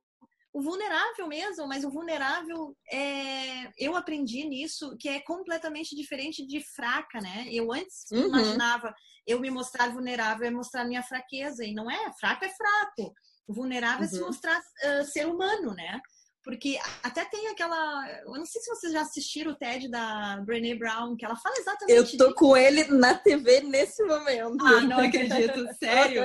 o 0.56 0.62
vulnerável 0.62 1.28
mesmo, 1.28 1.68
mas 1.68 1.84
o 1.84 1.90
vulnerável 1.90 2.74
é, 2.90 3.70
eu 3.76 3.94
aprendi 3.94 4.42
nisso 4.48 4.96
que 4.98 5.06
é 5.06 5.20
completamente 5.20 5.94
diferente 5.94 6.46
de 6.46 6.64
fraca, 6.74 7.20
né? 7.20 7.46
Eu 7.50 7.70
antes 7.70 8.06
uhum. 8.10 8.28
imaginava 8.28 8.94
eu 9.26 9.38
me 9.38 9.50
mostrar 9.50 9.92
vulnerável 9.92 10.46
é 10.46 10.50
mostrar 10.50 10.86
minha 10.86 11.02
fraqueza 11.02 11.62
e 11.62 11.74
não 11.74 11.90
é, 11.90 12.10
fraco 12.18 12.46
é 12.46 12.48
fraco. 12.48 13.12
Vulnerável 13.46 14.00
uhum. 14.00 14.04
é 14.04 14.08
se 14.08 14.20
uhum. 14.20 14.26
mostrar 14.28 14.58
uh, 14.58 15.04
ser 15.04 15.26
humano, 15.26 15.74
né? 15.74 16.00
Porque 16.46 16.78
até 17.02 17.24
tem 17.24 17.48
aquela. 17.48 18.08
Eu 18.20 18.34
não 18.34 18.46
sei 18.46 18.62
se 18.62 18.70
vocês 18.70 18.92
já 18.92 19.00
assistiram 19.00 19.50
o 19.50 19.56
TED 19.56 19.90
da 19.90 20.40
Brené 20.46 20.76
Brown, 20.76 21.16
que 21.16 21.24
ela 21.24 21.34
fala 21.34 21.56
exatamente. 21.58 21.96
Eu 21.96 22.04
tô 22.04 22.26
disso. 22.26 22.34
com 22.36 22.56
ele 22.56 22.84
na 22.84 23.18
TV 23.18 23.62
nesse 23.62 24.00
momento. 24.04 24.64
Ah, 24.64 24.80
não 24.82 25.00
acredito, 25.00 25.66
sério. 25.82 26.22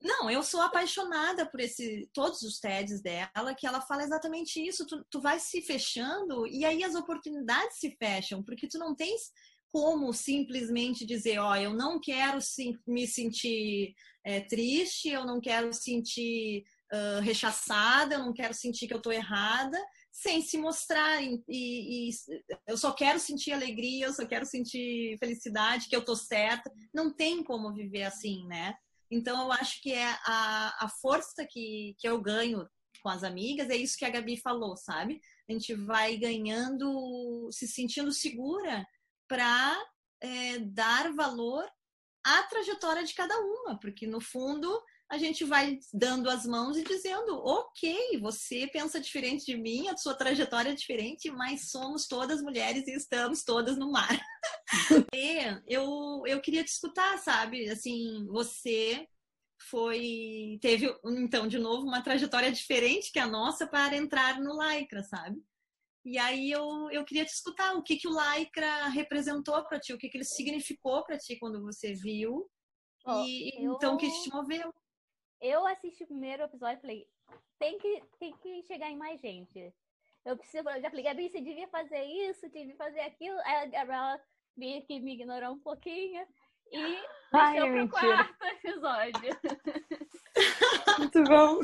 Não, 0.00 0.30
eu 0.30 0.40
sou 0.44 0.60
apaixonada 0.60 1.44
por 1.44 1.58
esse, 1.58 2.08
todos 2.14 2.42
os 2.42 2.60
TEDs 2.60 3.02
dela, 3.02 3.56
que 3.58 3.66
ela 3.66 3.80
fala 3.80 4.04
exatamente 4.04 4.64
isso. 4.64 4.86
Tu, 4.86 5.04
tu 5.10 5.20
vai 5.20 5.40
se 5.40 5.60
fechando 5.62 6.46
e 6.46 6.64
aí 6.64 6.84
as 6.84 6.94
oportunidades 6.94 7.80
se 7.80 7.96
fecham, 7.98 8.40
porque 8.40 8.68
tu 8.68 8.78
não 8.78 8.94
tens 8.94 9.32
como 9.72 10.12
simplesmente 10.12 11.04
dizer, 11.04 11.40
ó, 11.40 11.50
oh, 11.50 11.56
eu 11.56 11.74
não 11.74 11.98
quero 11.98 12.38
me 12.86 13.06
sentir 13.06 13.94
é, 14.24 14.40
triste, 14.42 15.08
eu 15.08 15.24
não 15.24 15.40
quero 15.40 15.72
sentir 15.72 16.62
uh, 16.92 17.20
rechaçada, 17.20 18.14
eu 18.14 18.20
não 18.20 18.32
quero 18.32 18.54
sentir 18.54 18.86
que 18.86 18.94
eu 18.94 18.98
estou 18.98 19.12
errada, 19.12 19.78
sem 20.10 20.42
se 20.42 20.58
mostrar. 20.58 21.22
E, 21.22 21.42
e, 21.48 22.10
eu 22.66 22.76
só 22.76 22.92
quero 22.92 23.18
sentir 23.18 23.52
alegria, 23.52 24.06
eu 24.06 24.12
só 24.12 24.26
quero 24.26 24.44
sentir 24.44 25.16
felicidade, 25.18 25.88
que 25.88 25.96
eu 25.96 26.00
estou 26.00 26.16
certa. 26.16 26.70
Não 26.92 27.12
tem 27.12 27.42
como 27.42 27.72
viver 27.72 28.04
assim, 28.04 28.46
né? 28.46 28.74
Então, 29.10 29.42
eu 29.42 29.52
acho 29.52 29.80
que 29.82 29.92
é 29.92 30.16
a, 30.24 30.84
a 30.84 30.88
força 31.00 31.46
que, 31.48 31.94
que 31.98 32.08
eu 32.08 32.20
ganho 32.20 32.66
com 33.02 33.08
as 33.08 33.24
amigas, 33.24 33.68
é 33.68 33.76
isso 33.76 33.96
que 33.96 34.04
a 34.04 34.10
Gabi 34.10 34.40
falou, 34.40 34.76
sabe? 34.76 35.20
A 35.48 35.52
gente 35.52 35.74
vai 35.74 36.16
ganhando, 36.16 37.48
se 37.50 37.66
sentindo 37.66 38.12
segura 38.12 38.86
para 39.28 39.76
é, 40.20 40.60
dar 40.60 41.12
valor 41.12 41.68
à 42.24 42.42
trajetória 42.44 43.02
de 43.02 43.12
cada 43.12 43.36
uma, 43.38 43.78
porque 43.80 44.06
no 44.06 44.20
fundo 44.20 44.80
a 45.12 45.18
gente 45.18 45.44
vai 45.44 45.78
dando 45.92 46.30
as 46.30 46.46
mãos 46.46 46.74
e 46.78 46.82
dizendo, 46.82 47.36
ok, 47.44 48.18
você 48.18 48.66
pensa 48.66 48.98
diferente 48.98 49.44
de 49.44 49.58
mim, 49.58 49.86
a 49.88 49.96
sua 49.98 50.14
trajetória 50.14 50.70
é 50.70 50.74
diferente, 50.74 51.30
mas 51.30 51.68
somos 51.68 52.08
todas 52.08 52.40
mulheres 52.40 52.88
e 52.88 52.92
estamos 52.92 53.44
todas 53.44 53.76
no 53.76 53.92
mar. 53.92 54.18
e 55.14 55.36
eu, 55.68 56.22
eu 56.26 56.40
queria 56.40 56.64
te 56.64 56.68
escutar, 56.68 57.18
sabe? 57.18 57.68
Assim, 57.68 58.26
você 58.26 59.06
foi 59.68 60.58
teve 60.62 60.90
então 61.04 61.46
de 61.46 61.58
novo 61.58 61.86
uma 61.86 62.02
trajetória 62.02 62.50
diferente 62.50 63.12
que 63.12 63.18
a 63.18 63.28
nossa 63.28 63.66
para 63.66 63.94
entrar 63.94 64.40
no 64.40 64.58
Lycra, 64.62 65.02
sabe? 65.02 65.38
E 66.06 66.16
aí 66.16 66.50
eu, 66.50 66.90
eu 66.90 67.04
queria 67.04 67.26
te 67.26 67.34
escutar 67.34 67.74
o 67.74 67.82
que 67.82 67.96
que 67.96 68.08
o 68.08 68.16
Lycra 68.18 68.88
representou 68.88 69.62
para 69.66 69.78
ti, 69.78 69.92
o 69.92 69.98
que 69.98 70.08
que 70.08 70.16
ele 70.16 70.24
significou 70.24 71.04
para 71.04 71.18
ti 71.18 71.36
quando 71.38 71.60
você 71.60 71.92
viu. 71.92 72.50
Oh, 73.04 73.22
e 73.26 73.62
eu... 73.62 73.74
então 73.74 73.94
o 73.94 73.98
que 73.98 74.08
te 74.08 74.30
moveu? 74.30 74.72
Eu 75.42 75.66
assisti 75.66 76.04
o 76.04 76.06
primeiro 76.06 76.44
episódio 76.44 76.78
e 76.78 76.80
falei, 76.80 77.08
tem 77.58 77.76
que, 77.78 78.02
tem 78.18 78.32
que 78.36 78.62
chegar 78.62 78.88
em 78.88 78.96
mais 78.96 79.20
gente. 79.20 79.74
Eu 80.24 80.36
preciso, 80.36 80.68
eu 80.70 80.80
já 80.80 80.88
falei, 80.88 81.04
Gabi, 81.04 81.28
você 81.28 81.40
devia 81.40 81.66
fazer 81.68 82.04
isso, 82.04 82.48
devia 82.48 82.76
fazer 82.76 83.00
aquilo. 83.00 83.36
Aí 83.40 83.56
a 83.56 83.66
Gabriela 83.66 84.20
meio 84.56 84.82
que 84.86 85.00
me 85.00 85.14
ignorou 85.14 85.50
um 85.50 85.58
pouquinho 85.58 86.24
e 86.70 86.98
Ai, 87.32 87.60
deixou 87.60 87.72
pro 87.72 87.88
quarto 87.88 88.44
episódio. 88.44 89.38
Muito 90.98 91.24
bom. 91.24 91.60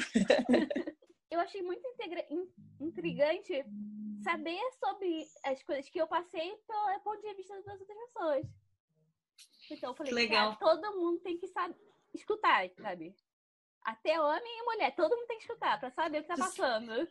Eu 1.31 1.41
achei 1.41 1.63
muito 1.63 1.87
intrigante 2.81 3.65
saber 4.25 4.59
sobre 4.81 5.29
as 5.45 5.63
coisas 5.63 5.89
que 5.89 6.01
eu 6.01 6.09
passei 6.09 6.57
pelo 6.67 7.01
ponto 7.01 7.21
de 7.21 7.35
vista 7.35 7.55
das 7.55 7.67
outras 7.67 7.87
pessoas. 7.87 8.47
Então 9.71 9.91
eu 9.91 9.95
falei, 9.95 10.13
Legal. 10.13 10.57
todo 10.57 10.97
mundo 10.97 11.21
tem 11.21 11.39
que 11.39 11.47
saber 11.49 11.77
escutar, 12.15 12.69
sabe? 12.81 13.15
Até 13.83 14.21
homem 14.21 14.59
e 14.59 14.65
mulher, 14.65 14.95
todo 14.95 15.17
mundo 15.17 15.27
tem 15.27 15.39
que 15.39 15.45
escutar 15.45 15.79
para 15.79 15.91
saber 15.91 16.19
o 16.19 16.23
que 16.23 16.29
tá 16.29 16.37
passando. 16.37 17.09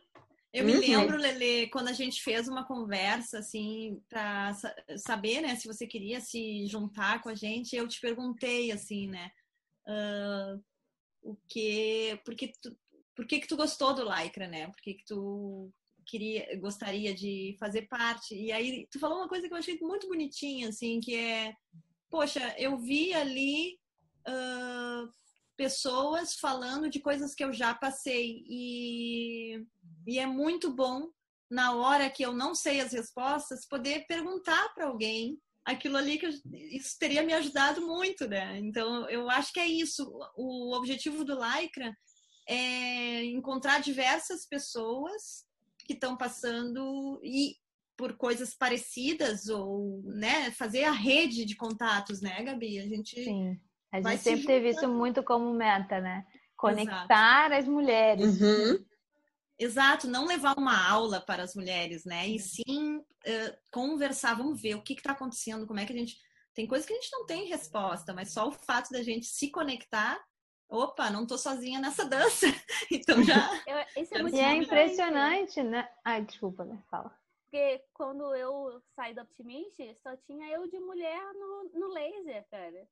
Eu 0.52 0.64
me 0.64 0.74
uhum. 0.74 0.80
lembro, 0.80 1.16
Lele, 1.18 1.68
quando 1.68 1.88
a 1.88 1.92
gente 1.92 2.22
fez 2.22 2.48
uma 2.48 2.64
conversa, 2.64 3.38
assim, 3.38 4.02
para 4.08 4.54
saber, 4.96 5.42
né, 5.42 5.54
se 5.56 5.66
você 5.66 5.86
queria 5.86 6.20
se 6.20 6.66
juntar 6.66 7.20
com 7.22 7.28
a 7.28 7.34
gente, 7.34 7.76
eu 7.76 7.86
te 7.86 8.00
perguntei, 8.00 8.72
assim, 8.72 9.08
né, 9.08 9.30
uh, 9.86 10.64
o 11.22 11.36
que, 11.46 12.18
porque 12.24 12.52
tu, 12.62 12.74
por 13.14 13.26
que 13.26 13.40
que 13.40 13.46
tu 13.46 13.56
gostou 13.56 13.92
do 13.92 14.08
Lycra, 14.08 14.48
né, 14.48 14.68
por 14.68 14.80
que 14.80 14.94
que 14.94 15.04
tu 15.04 15.70
queria, 16.06 16.58
gostaria 16.58 17.14
de 17.14 17.54
fazer 17.60 17.82
parte, 17.82 18.34
e 18.34 18.50
aí 18.50 18.88
tu 18.90 18.98
falou 18.98 19.18
uma 19.18 19.28
coisa 19.28 19.46
que 19.46 19.52
eu 19.52 19.58
achei 19.58 19.78
muito 19.82 20.08
bonitinha, 20.08 20.70
assim, 20.70 20.98
que 20.98 21.14
é, 21.14 21.52
poxa, 22.08 22.54
eu 22.56 22.78
vi 22.78 23.12
ali 23.12 23.78
uh, 24.26 25.12
pessoas 25.58 26.34
falando 26.34 26.88
de 26.88 27.00
coisas 27.00 27.34
que 27.34 27.42
eu 27.42 27.52
já 27.52 27.74
passei 27.74 28.44
e, 28.46 29.60
e 30.06 30.18
é 30.18 30.24
muito 30.24 30.72
bom 30.72 31.10
na 31.50 31.74
hora 31.74 32.08
que 32.08 32.24
eu 32.24 32.32
não 32.32 32.54
sei 32.54 32.80
as 32.80 32.92
respostas 32.92 33.66
poder 33.66 34.06
perguntar 34.06 34.72
para 34.72 34.86
alguém 34.86 35.36
aquilo 35.64 35.96
ali 35.96 36.16
que 36.16 36.26
eu, 36.26 36.30
isso 36.54 36.96
teria 36.98 37.22
me 37.24 37.32
ajudado 37.34 37.84
muito, 37.84 38.28
né? 38.28 38.58
Então 38.60 39.10
eu 39.10 39.28
acho 39.28 39.52
que 39.52 39.60
é 39.60 39.66
isso. 39.66 40.08
O 40.36 40.74
objetivo 40.76 41.24
do 41.24 41.34
Lycra 41.34 41.92
é 42.48 43.24
encontrar 43.24 43.80
diversas 43.80 44.46
pessoas 44.46 45.44
que 45.84 45.92
estão 45.92 46.16
passando 46.16 47.20
e 47.22 47.56
por 47.96 48.16
coisas 48.16 48.54
parecidas 48.54 49.48
ou 49.48 50.02
né 50.04 50.52
fazer 50.52 50.84
a 50.84 50.92
rede 50.92 51.44
de 51.44 51.56
contatos, 51.56 52.20
né, 52.20 52.42
Gabi? 52.44 52.78
A 52.78 52.86
gente 52.86 53.24
Sim. 53.24 53.58
A 53.92 54.00
gente 54.00 54.22
sempre 54.22 54.46
teve 54.46 54.70
isso 54.70 54.88
muito 54.88 55.22
como 55.22 55.52
meta, 55.52 56.00
né? 56.00 56.26
Conectar 56.56 57.46
Exato. 57.46 57.54
as 57.54 57.66
mulheres. 57.66 58.40
Uhum. 58.40 58.84
Exato, 59.58 60.06
não 60.06 60.26
levar 60.26 60.56
uma 60.56 60.88
aula 60.88 61.20
para 61.20 61.42
as 61.42 61.54
mulheres, 61.54 62.04
né? 62.04 62.28
E 62.28 62.38
sim 62.38 62.98
uh, 62.98 63.56
conversar, 63.72 64.34
vamos 64.34 64.60
ver 64.60 64.76
o 64.76 64.82
que 64.82 64.92
está 64.92 65.12
acontecendo, 65.12 65.66
como 65.66 65.80
é 65.80 65.86
que 65.86 65.92
a 65.92 65.96
gente. 65.96 66.16
Tem 66.54 66.66
coisas 66.66 66.86
que 66.86 66.92
a 66.92 66.96
gente 66.96 67.12
não 67.12 67.24
tem 67.24 67.46
resposta, 67.46 68.12
mas 68.12 68.32
só 68.32 68.48
o 68.48 68.52
fato 68.52 68.90
da 68.90 69.02
gente 69.02 69.26
se 69.26 69.50
conectar. 69.50 70.20
Opa, 70.68 71.08
não 71.10 71.22
estou 71.22 71.38
sozinha 71.38 71.80
nessa 71.80 72.04
dança. 72.04 72.46
então 72.92 73.22
já. 73.22 73.48
Eu, 73.66 74.02
isso 74.02 74.14
é 74.14 74.22
muito 74.22 74.36
e 74.36 74.40
é 74.40 74.54
impressionante, 74.54 75.62
né? 75.62 75.88
Ai, 76.04 76.24
desculpa, 76.24 76.64
né? 76.64 76.82
Fala. 76.90 77.16
Porque 77.44 77.82
quando 77.94 78.34
eu 78.34 78.82
saí 78.94 79.14
do 79.14 79.22
Optimist, 79.22 79.76
só 80.02 80.14
tinha 80.18 80.48
eu 80.50 80.68
de 80.68 80.78
mulher 80.78 81.22
no, 81.34 81.70
no 81.72 81.88
laser, 81.88 82.46
cara. 82.50 82.86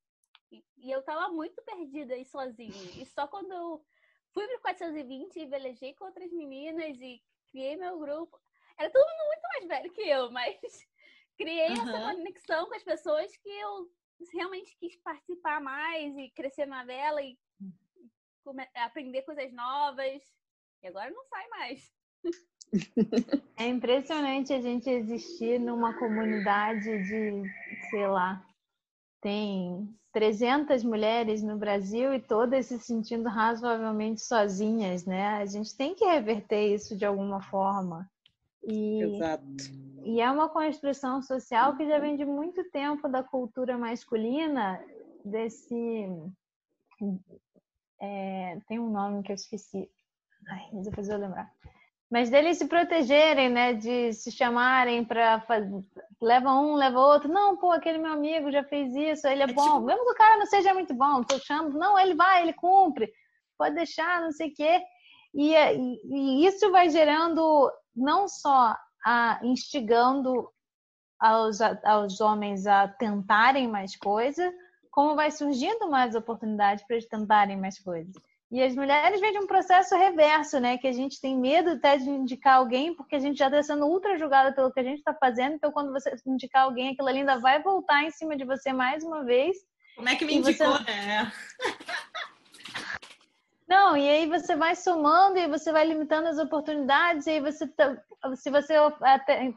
E, 0.51 0.65
e 0.79 0.91
eu 0.91 1.03
tava 1.03 1.33
muito 1.33 1.61
perdida 1.63 2.17
e 2.17 2.25
sozinha. 2.25 3.03
E 3.03 3.05
só 3.07 3.27
quando 3.27 3.53
eu 3.53 3.85
fui 4.33 4.47
pro 4.47 4.61
420 4.61 5.37
e 5.37 5.47
velejei 5.47 5.95
com 5.95 6.05
outras 6.05 6.33
meninas 6.33 7.01
e 7.01 7.23
criei 7.51 7.77
meu 7.77 7.99
grupo. 7.99 8.39
Era 8.79 8.91
todo 8.91 9.07
mundo 9.07 9.27
muito 9.27 9.43
mais 9.43 9.67
velho 9.67 9.93
que 9.93 10.03
eu, 10.03 10.31
mas 10.31 10.57
criei 11.37 11.69
uhum. 11.69 11.89
essa 11.89 12.15
conexão 12.15 12.67
com 12.67 12.75
as 12.75 12.85
pessoas 12.85 13.37
que 13.39 13.49
eu 13.49 13.91
realmente 14.33 14.77
quis 14.77 14.97
participar 14.97 15.61
mais 15.61 16.17
e 16.17 16.31
crescer 16.31 16.67
na 16.67 16.85
vela 16.85 17.23
e 17.23 17.39
aprender 18.75 19.23
coisas 19.23 19.53
novas. 19.53 20.23
E 20.83 20.89
agora 20.89 21.11
não 21.11 21.25
sai 21.25 21.49
mais. 21.49 21.93
É 23.57 23.67
impressionante 23.67 24.53
a 24.53 24.61
gente 24.61 24.91
existir 24.91 25.59
numa 25.59 25.97
comunidade 25.99 26.85
de, 27.05 27.43
sei 27.89 28.07
lá, 28.07 28.45
tem 29.21 29.89
300 30.13 30.83
mulheres 30.83 31.43
no 31.43 31.57
Brasil 31.57 32.15
e 32.15 32.21
todas 32.21 32.67
se 32.67 32.79
sentindo 32.79 33.29
razoavelmente 33.29 34.21
sozinhas, 34.21 35.05
né? 35.05 35.29
A 35.37 35.47
gente 35.47 35.77
tem 35.77 35.95
que 35.95 36.05
reverter 36.05 36.75
isso 36.75 36.97
de 36.97 37.05
alguma 37.05 37.41
forma. 37.43 38.09
E, 38.63 39.03
Exato. 39.03 39.45
E 40.05 40.21
é 40.21 40.31
uma 40.31 40.49
construção 40.49 41.23
social 41.23 41.77
que 41.77 41.87
já 41.87 41.99
vem 41.99 42.17
de 42.17 42.25
muito 42.25 42.63
tempo 42.71 43.09
da 43.09 43.23
cultura 43.23 43.77
masculina, 43.77 44.83
desse. 45.25 46.09
É, 48.01 48.59
tem 48.69 48.79
um 48.79 48.91
nome 48.91 49.23
que 49.23 49.33
eu 49.33 49.37
esqueci. 49.37 49.91
Ai, 50.49 50.69
mas 50.73 50.85
depois 50.85 51.09
eu 51.09 51.19
lembrar 51.19 51.53
mas 52.11 52.31
deles 52.31 52.59
se 52.59 52.67
protegerem, 52.67 53.49
né? 53.49 53.75
De 53.75 54.13
se 54.13 54.31
chamarem 54.31 55.05
para 55.05 55.41
fazer. 55.41 55.85
Leva 56.23 56.53
um, 56.53 56.75
leva 56.75 56.99
outro. 56.99 57.29
Não, 57.29 57.57
pô, 57.57 57.73
aquele 57.73 57.99
meu 57.99 58.13
amigo 58.13 58.51
já 58.51 58.63
fez 58.65 58.95
isso, 58.95 59.27
ele 59.27 59.43
é, 59.43 59.51
é 59.51 59.53
bom. 59.53 59.75
Tipo... 59.75 59.81
Mesmo 59.81 60.05
que 60.05 60.13
o 60.13 60.17
cara 60.17 60.39
não 60.39 60.47
seja 60.47 60.73
muito 60.73 60.95
bom, 60.95 61.23
tô 61.23 61.39
chamando. 61.39 61.79
Não, 61.79 61.99
ele 61.99 62.15
vai, 62.15 62.43
ele 62.43 62.53
cumpre. 62.53 63.13
Pode 63.59 63.75
deixar, 63.75 64.21
não 64.21 64.31
sei 64.31 64.49
o 64.49 64.55
quê. 64.55 64.81
E, 65.35 65.53
e, 65.53 66.01
e 66.05 66.47
isso 66.47 66.71
vai 66.71 66.89
gerando 66.89 67.71
não 67.95 68.29
só 68.29 68.77
a 69.05 69.41
instigando 69.43 70.49
aos, 71.19 71.61
aos 71.61 72.21
homens 72.21 72.67
a 72.67 72.87
tentarem 72.89 73.69
mais 73.69 73.97
coisas, 73.97 74.53
como 74.91 75.15
vai 75.17 75.31
surgindo 75.31 75.91
mais 75.91 76.15
oportunidades 76.15 76.85
para 76.87 76.97
eles 76.97 77.09
tentarem 77.09 77.57
mais 77.57 77.79
coisas. 77.79 78.15
E 78.57 78.63
as 78.63 78.75
mulheres 78.75 79.21
vêm 79.21 79.33
de 79.33 79.39
um 79.39 79.47
processo 79.47 79.95
reverso, 79.95 80.59
né? 80.59 80.79
Que 80.79 80.89
a 80.89 80.93
gente 80.93 81.21
tem 81.21 81.37
medo 81.37 81.73
até 81.73 81.99
de 81.99 82.09
indicar 82.09 82.55
alguém, 82.55 82.95
porque 82.95 83.15
a 83.15 83.19
gente 83.19 83.37
já 83.37 83.49
está 83.49 83.63
sendo 83.63 83.85
ultra 83.85 84.17
julgada 84.17 84.51
pelo 84.51 84.73
que 84.73 84.81
a 84.81 84.83
gente 84.83 84.97
está 84.97 85.13
fazendo. 85.13 85.57
Então, 85.57 85.71
quando 85.71 85.93
você 85.93 86.17
indicar 86.25 86.63
alguém, 86.63 86.89
aquilo 86.89 87.07
ali 87.07 87.19
ainda 87.19 87.39
vai 87.39 87.63
voltar 87.63 88.03
em 88.03 88.11
cima 88.11 88.35
de 88.35 88.47
você 88.47 88.73
mais 88.73 89.05
uma 89.05 89.23
vez. 89.25 89.59
Como 89.95 90.09
é 90.09 90.17
que 90.17 90.25
me 90.25 90.37
indicou, 90.37 90.69
você... 90.69 90.85
né? 90.85 91.31
Não, 93.69 93.95
e 93.95 94.09
aí 94.09 94.27
você 94.27 94.57
vai 94.57 94.75
somando 94.75 95.39
e 95.39 95.49
você 95.49 95.71
vai 95.71 95.85
limitando 95.87 96.29
as 96.29 96.39
oportunidades, 96.39 97.27
e 97.27 97.31
aí 97.33 97.41
você, 97.41 97.67
tá, 97.67 98.01
se 98.37 98.49
você 98.49 98.75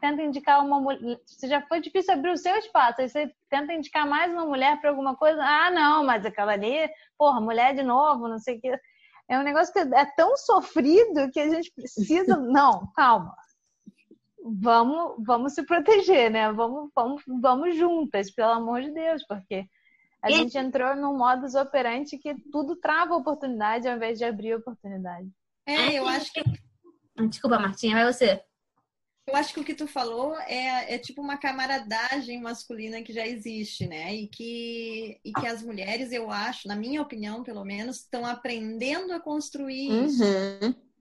tenta 0.00 0.20
indicar 0.20 0.64
uma 0.64 0.80
mulher, 0.80 1.16
se 1.24 1.48
já 1.48 1.62
foi 1.62 1.80
difícil 1.80 2.14
abrir 2.14 2.32
o 2.32 2.36
seu 2.36 2.56
espaço, 2.56 3.00
aí 3.00 3.08
você 3.08 3.32
tenta 3.48 3.72
indicar 3.72 4.08
mais 4.08 4.32
uma 4.32 4.44
mulher 4.44 4.80
para 4.80 4.90
alguma 4.90 5.14
coisa, 5.14 5.40
ah, 5.40 5.70
não, 5.70 6.04
mas 6.04 6.26
aquela 6.26 6.52
ali, 6.52 6.90
porra, 7.16 7.40
mulher 7.40 7.72
de 7.72 7.84
novo, 7.84 8.26
não 8.26 8.40
sei 8.40 8.58
o 8.58 8.60
que. 8.60 8.80
É 9.30 9.38
um 9.38 9.44
negócio 9.44 9.72
que 9.72 9.78
é 9.78 10.04
tão 10.16 10.36
sofrido 10.36 11.30
que 11.30 11.38
a 11.38 11.48
gente 11.48 11.72
precisa. 11.72 12.36
Não, 12.36 12.90
calma. 12.96 13.32
Vamos, 14.42 15.24
vamos 15.24 15.54
se 15.54 15.62
proteger, 15.64 16.32
né? 16.32 16.50
Vamos, 16.50 16.90
vamos, 16.92 17.22
vamos 17.40 17.76
juntas, 17.76 18.28
pelo 18.32 18.50
amor 18.50 18.82
de 18.82 18.90
Deus, 18.90 19.24
porque 19.28 19.66
a 20.20 20.30
e... 20.30 20.34
gente 20.34 20.58
entrou 20.58 20.96
num 20.96 21.16
modus 21.16 21.54
operandi 21.54 22.18
que 22.18 22.34
tudo 22.50 22.74
trava 22.74 23.14
a 23.14 23.18
oportunidade 23.18 23.86
ao 23.86 23.94
invés 23.94 24.18
de 24.18 24.24
abrir 24.24 24.52
a 24.52 24.56
oportunidade. 24.56 25.30
É, 25.64 25.92
eu 25.92 26.08
acho 26.08 26.32
que. 26.32 26.42
Desculpa, 27.28 27.60
Martinha, 27.60 27.94
vai 27.94 28.12
você. 28.12 28.42
Eu 29.30 29.36
acho 29.36 29.54
que 29.54 29.60
o 29.60 29.64
que 29.64 29.74
tu 29.74 29.86
falou 29.86 30.36
é, 30.40 30.94
é 30.94 30.98
tipo 30.98 31.22
uma 31.22 31.36
camaradagem 31.36 32.40
masculina 32.40 33.00
que 33.00 33.12
já 33.12 33.24
existe, 33.24 33.86
né? 33.86 34.12
E 34.12 34.26
que, 34.26 35.20
e 35.24 35.32
que 35.32 35.46
as 35.46 35.62
mulheres, 35.62 36.10
eu 36.10 36.30
acho, 36.32 36.66
na 36.66 36.74
minha 36.74 37.00
opinião, 37.00 37.44
pelo 37.44 37.64
menos, 37.64 37.98
estão 37.98 38.26
aprendendo 38.26 39.12
a 39.12 39.20
construir 39.20 39.88
uhum. 39.88 40.06
isso. 40.06 40.24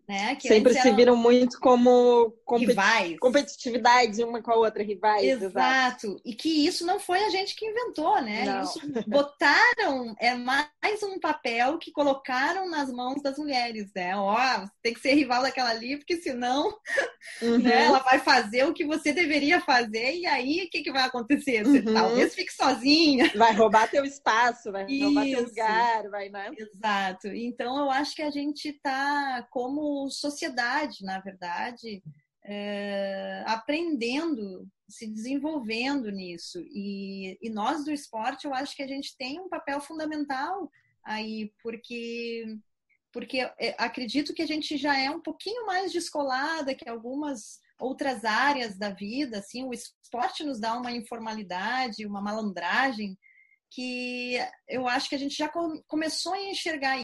Né? 0.10 0.36
Sempre 0.42 0.74
se 0.74 0.92
viram 0.94 1.16
muito 1.16 1.60
como 1.60 2.34
competi 2.44 2.72
rivais. 2.72 3.20
competitividade 3.20 4.24
uma 4.24 4.42
com 4.42 4.51
a 4.51 4.56
outra, 4.56 4.82
rivais. 4.82 5.24
Exato. 5.24 5.46
exato. 5.46 6.22
E 6.25 6.34
que 6.34 6.66
isso 6.66 6.84
não 6.84 7.00
foi 7.00 7.24
a 7.25 7.30
gente 7.30 7.56
que 7.56 7.63
inventou, 7.63 8.20
né? 8.20 8.44
Não. 8.44 8.63
Isso 8.63 8.80
botaram, 9.08 10.16
é 10.20 10.34
mais 10.34 11.04
um 11.04 11.20
papel 11.20 11.78
que 11.78 11.92
colocaram 11.92 12.68
nas 12.68 12.92
mãos 12.92 13.22
das 13.22 13.38
mulheres, 13.38 13.92
né? 13.96 14.18
Ó, 14.18 14.36
tem 14.82 14.96
que 14.96 15.00
ser 15.00 15.13
rival 15.13 15.44
daquela 15.44 15.70
ali, 15.70 15.98
porque 15.98 16.18
senão 16.18 16.75
uhum. 17.44 17.60
né, 17.60 17.86
ela 17.86 18.00
vai 18.00 18.18
fazer 18.18 18.66
o 18.66 18.74
que 18.74 18.86
você 18.86 19.13
deveria 19.13 19.62
fazer, 19.62 20.16
e 20.16 20.25
aí 20.25 20.63
o 20.66 20.70
que, 20.72 20.82
que 20.82 20.92
vai 20.92 21.04
acontecer? 21.04 21.63
Você 21.63 21.88
uhum. 21.88 21.94
talvez 21.94 22.34
fique 22.34 22.51
sozinha. 22.51 23.32
Vai 23.36 23.54
roubar 23.54 23.88
teu 23.88 24.04
espaço, 24.04 24.72
vai 24.72 24.88
isso. 24.88 25.06
roubar 25.06 25.25
teu 25.25 25.44
lugar, 25.44 26.10
vai, 26.10 26.30
né? 26.30 26.50
Exato. 26.58 27.28
Então 27.28 27.78
eu 27.78 27.92
acho 27.92 28.16
que 28.16 28.24
a 28.24 28.32
gente 28.32 28.74
tá 28.82 29.46
como 29.51 29.99
sociedade, 30.08 31.03
na 31.03 31.20
verdade, 31.20 32.03
é, 32.46 33.44
aprendendo, 33.48 34.68
se 34.88 35.08
desenvolvendo 35.08 36.12
nisso. 36.12 36.60
E, 36.62 37.38
e 37.41 37.50
nós 37.50 37.84
do 37.84 37.91
esporte, 37.91 38.46
eu 38.46 38.53
acho 38.53 38.75
que 38.75 38.84
a 38.84 38.88
gente 38.88 39.18
tem 39.18 39.39
um 39.39 39.50
papel 39.50 39.82
fundamental 39.82 40.70
aí, 41.03 41.51
porque 41.63 42.46
porque 43.12 43.39
é, 43.39 43.75
acredito 43.79 44.36
que 44.36 44.41
a 44.44 44.48
gente 44.48 44.77
já 44.77 44.96
é 44.96 45.10
um 45.10 45.20
pouquinho 45.20 45.65
mais 45.65 45.91
descolada 45.91 46.75
que 46.75 46.88
algumas 46.88 47.60
outras 47.79 48.24
áreas 48.24 48.77
da 48.77 48.91
vida, 48.91 49.39
assim, 49.39 49.63
o 49.63 49.74
esporte 49.74 50.44
nos 50.44 50.60
dá 50.60 50.77
uma 50.77 50.91
informalidade, 50.91 52.06
uma 52.06 52.22
malandragem 52.22 53.18
que 53.72 54.36
eu 54.68 54.88
acho 54.88 55.10
que 55.10 55.15
a 55.15 55.20
gente 55.20 55.36
já 55.36 55.50
começou 55.88 56.34
a 56.34 56.41
enxergar 56.41 57.00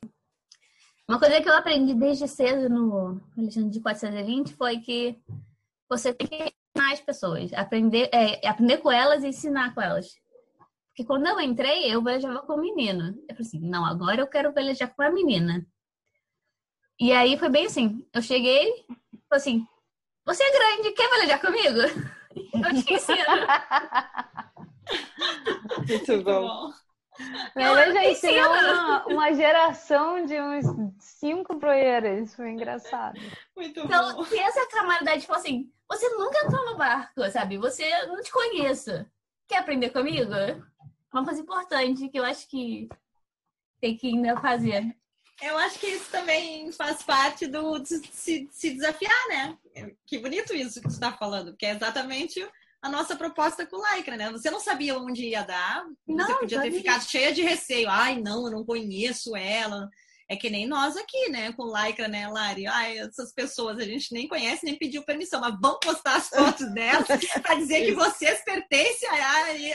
uma 1.08 1.20
coisa 1.20 1.42
que 1.42 1.50
eu 1.50 1.56
aprendi 1.56 1.94
desde 1.94 2.28
cedo 2.28 2.70
no 2.70 3.22
Alexandre 3.38 3.70
de 3.70 3.80
420 3.80 4.54
foi 4.56 4.80
que 4.80 5.20
você 5.90 6.14
tem 6.14 6.28
que 6.28 6.36
ensinar 6.36 6.94
as 6.94 7.02
pessoas, 7.02 7.54
aprender, 7.54 8.10
é, 8.12 8.48
aprender 8.48 8.78
com 8.78 8.92
elas 8.92 9.24
e 9.24 9.28
ensinar 9.28 9.74
com 9.74 9.82
elas. 9.82 10.16
Porque 10.90 11.06
quando 11.06 11.28
eu 11.28 11.40
entrei, 11.40 11.94
eu 11.94 12.02
velejava 12.02 12.42
com 12.42 12.58
menino. 12.58 13.10
Eu 13.30 13.36
falei 13.36 13.42
assim, 13.42 13.60
não, 13.60 13.86
agora 13.86 14.22
eu 14.22 14.28
quero 14.28 14.54
velejar 14.54 14.94
com 14.96 15.04
a 15.04 15.12
menina. 15.12 15.66
E 17.00 17.12
aí 17.12 17.38
foi 17.38 17.50
bem 17.50 17.66
assim, 17.66 18.06
eu 18.14 18.22
cheguei, 18.22 18.86
falei 19.28 19.42
assim, 19.42 19.68
você 20.26 20.44
é 20.44 20.52
grande, 20.52 20.94
quer 20.94 21.10
velejar 21.10 21.42
comigo? 21.42 21.80
Eu 22.36 22.84
te 22.84 22.94
ensino. 22.94 23.18
Muito 25.88 26.24
bom. 26.24 26.72
Ela 27.56 27.92
já 27.92 28.06
ensinou 28.06 28.50
uma, 28.50 29.06
uma 29.08 29.34
geração 29.34 30.26
de 30.26 30.40
uns 30.40 30.66
cinco 31.00 31.58
proeiras. 31.58 32.36
Foi 32.36 32.50
engraçado. 32.50 33.20
Muito 33.56 33.80
então, 33.80 34.16
bom. 34.16 34.26
se 34.26 34.38
essa 34.38 34.68
camaradade 34.70 35.22
tipo 35.22 35.34
assim, 35.34 35.72
você 35.90 36.10
nunca 36.10 36.46
entrou 36.46 36.66
no 36.66 36.78
barco, 36.78 37.30
sabe? 37.32 37.58
Você 37.58 37.90
não 38.08 38.22
te 38.22 38.32
conheço. 38.32 39.06
Quer 39.48 39.60
aprender 39.60 39.92
comigo? 39.92 40.32
Uma 41.14 41.24
coisa 41.24 41.40
importante 41.40 42.10
que 42.10 42.20
eu 42.20 42.26
acho 42.26 42.48
que 42.48 42.90
tem 43.80 43.96
que 43.96 44.08
ainda 44.08 44.40
fazer. 44.40 44.96
Eu 45.42 45.58
acho 45.58 45.80
que 45.80 45.88
isso 45.88 46.10
também 46.10 46.72
faz 46.72 47.04
parte 47.04 47.46
do 47.46 47.78
de 47.80 47.98
se, 47.98 48.48
se 48.52 48.72
desafiar, 48.72 49.28
né? 49.28 49.58
Que 50.06 50.18
bonito 50.18 50.54
isso 50.54 50.82
que 50.82 50.88
você 50.88 50.96
está 50.96 51.12
falando, 51.12 51.52
porque 51.52 51.66
é 51.66 51.72
exatamente 51.72 52.46
a 52.86 52.90
nossa 52.90 53.16
proposta 53.16 53.66
com 53.66 53.78
o 53.78 53.96
Lycra, 53.96 54.16
né? 54.16 54.32
Você 54.32 54.52
não 54.52 54.60
sabia 54.60 54.96
onde 54.96 55.26
ia 55.26 55.42
dar, 55.42 55.84
não, 56.08 56.28
você 56.28 56.34
podia 56.36 56.62
ter 56.62 56.72
ficado 56.72 57.04
cheia 57.04 57.34
de 57.34 57.42
receio. 57.42 57.90
Ai, 57.90 58.22
não, 58.22 58.46
eu 58.46 58.52
não 58.52 58.64
conheço 58.64 59.36
ela. 59.36 59.90
É 60.28 60.36
que 60.36 60.50
nem 60.50 60.66
nós 60.66 60.98
aqui, 60.98 61.30
né? 61.30 61.52
Com 61.54 61.72
Lycra, 61.72 62.08
né, 62.08 62.28
Lari? 62.28 62.66
Ai, 62.66 62.98
essas 62.98 63.32
pessoas 63.32 63.78
a 63.78 63.84
gente 63.84 64.12
nem 64.12 64.28
conhece, 64.28 64.66
nem 64.66 64.76
pediu 64.76 65.04
permissão, 65.04 65.40
mas 65.40 65.56
vamos 65.62 65.80
postar 65.84 66.16
as 66.16 66.30
fotos 66.30 66.74
delas 66.74 67.06
para 67.44 67.56
dizer 67.56 67.86
que 67.86 67.94
vocês 67.94 68.44
pertencem 68.44 69.08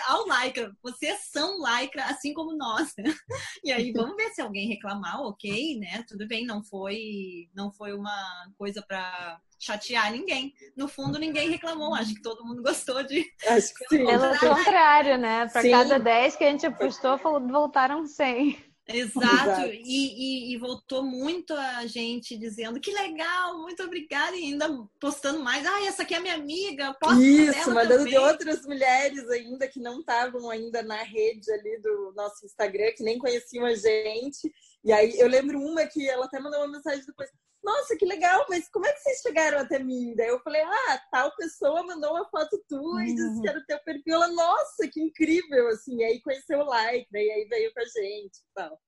ao 0.08 0.24
Lycra. 0.26 0.72
Vocês 0.82 1.20
são 1.30 1.58
Lycra, 1.58 2.04
assim 2.06 2.34
como 2.34 2.56
nós. 2.56 2.92
Né? 2.98 3.14
E 3.62 3.70
aí, 3.70 3.92
vamos 3.92 4.16
ver 4.16 4.30
se 4.30 4.40
alguém 4.40 4.68
reclamar, 4.68 5.20
ok, 5.20 5.78
né? 5.78 6.04
Tudo 6.08 6.26
bem, 6.26 6.44
não 6.44 6.64
foi, 6.64 7.48
não 7.54 7.70
foi 7.70 7.92
uma 7.92 8.50
coisa 8.58 8.82
para 8.82 9.40
chatear 9.56 10.10
ninguém. 10.10 10.52
No 10.76 10.88
fundo, 10.88 11.18
ninguém 11.18 11.50
reclamou. 11.50 11.94
Acho 11.94 12.14
que 12.14 12.22
todo 12.22 12.44
mundo 12.44 12.62
gostou 12.62 13.04
de. 13.04 13.24
Acho 13.46 13.72
que 13.74 13.88
sim. 13.88 14.04
Pelo 14.04 14.38
contrário, 14.38 15.16
né? 15.16 15.46
Para 15.46 15.70
cada 15.70 15.98
10 15.98 16.36
que 16.36 16.44
a 16.44 16.50
gente 16.50 16.70
postou, 16.70 17.16
voltaram 17.18 18.04
100. 18.04 18.69
Exato, 18.96 19.26
Exato. 19.26 19.70
E, 19.72 20.50
e, 20.50 20.54
e, 20.54 20.58
voltou 20.58 21.02
muito 21.02 21.54
a 21.54 21.86
gente 21.86 22.36
dizendo 22.36 22.80
que 22.80 22.92
legal, 22.92 23.58
muito 23.58 23.82
obrigada, 23.82 24.36
e 24.36 24.44
ainda 24.44 24.68
postando 25.00 25.40
mais. 25.40 25.66
Ah, 25.66 25.86
essa 25.86 26.02
aqui 26.02 26.14
é 26.14 26.20
minha 26.20 26.34
amiga, 26.34 26.94
posso 27.00 27.20
Isso, 27.20 27.70
mandando 27.72 28.08
de 28.08 28.16
outras 28.16 28.64
mulheres 28.66 29.28
ainda 29.30 29.68
que 29.68 29.80
não 29.80 30.00
estavam 30.00 30.50
ainda 30.50 30.82
na 30.82 31.02
rede 31.02 31.50
ali 31.52 31.80
do 31.80 32.12
nosso 32.14 32.44
Instagram, 32.44 32.92
que 32.96 33.02
nem 33.02 33.18
conheciam 33.18 33.64
a 33.64 33.74
gente. 33.74 34.52
E 34.84 34.92
aí 34.92 35.18
eu 35.18 35.28
lembro 35.28 35.60
uma 35.60 35.86
que 35.86 36.08
ela 36.08 36.26
até 36.26 36.40
mandou 36.40 36.60
uma 36.60 36.68
mensagem 36.68 37.04
depois 37.04 37.30
nossa, 37.62 37.96
que 37.96 38.06
legal, 38.06 38.46
mas 38.48 38.68
como 38.70 38.86
é 38.86 38.92
que 38.92 39.00
vocês 39.00 39.20
chegaram 39.20 39.58
até 39.58 39.78
mim? 39.78 40.14
Daí 40.16 40.28
eu 40.28 40.40
falei, 40.40 40.62
ah, 40.62 41.02
tal 41.10 41.34
pessoa 41.36 41.82
mandou 41.82 42.12
uma 42.12 42.28
foto 42.28 42.62
tua 42.68 43.04
e 43.04 43.14
disse 43.14 43.40
que 43.40 43.48
era 43.48 43.58
o 43.58 43.66
teu 43.66 43.78
perfil. 43.80 44.14
Ela, 44.14 44.28
nossa, 44.28 44.88
que 44.88 45.00
incrível, 45.00 45.68
assim. 45.68 45.98
E 45.98 46.04
aí 46.04 46.20
conheceu 46.22 46.60
o 46.60 46.64
like, 46.64 47.06
daí 47.12 47.30
aí 47.30 47.44
veio 47.48 47.72
com 47.74 47.80
a 47.80 47.84
gente 47.84 48.38
e 48.38 48.54
tal. 48.54 48.80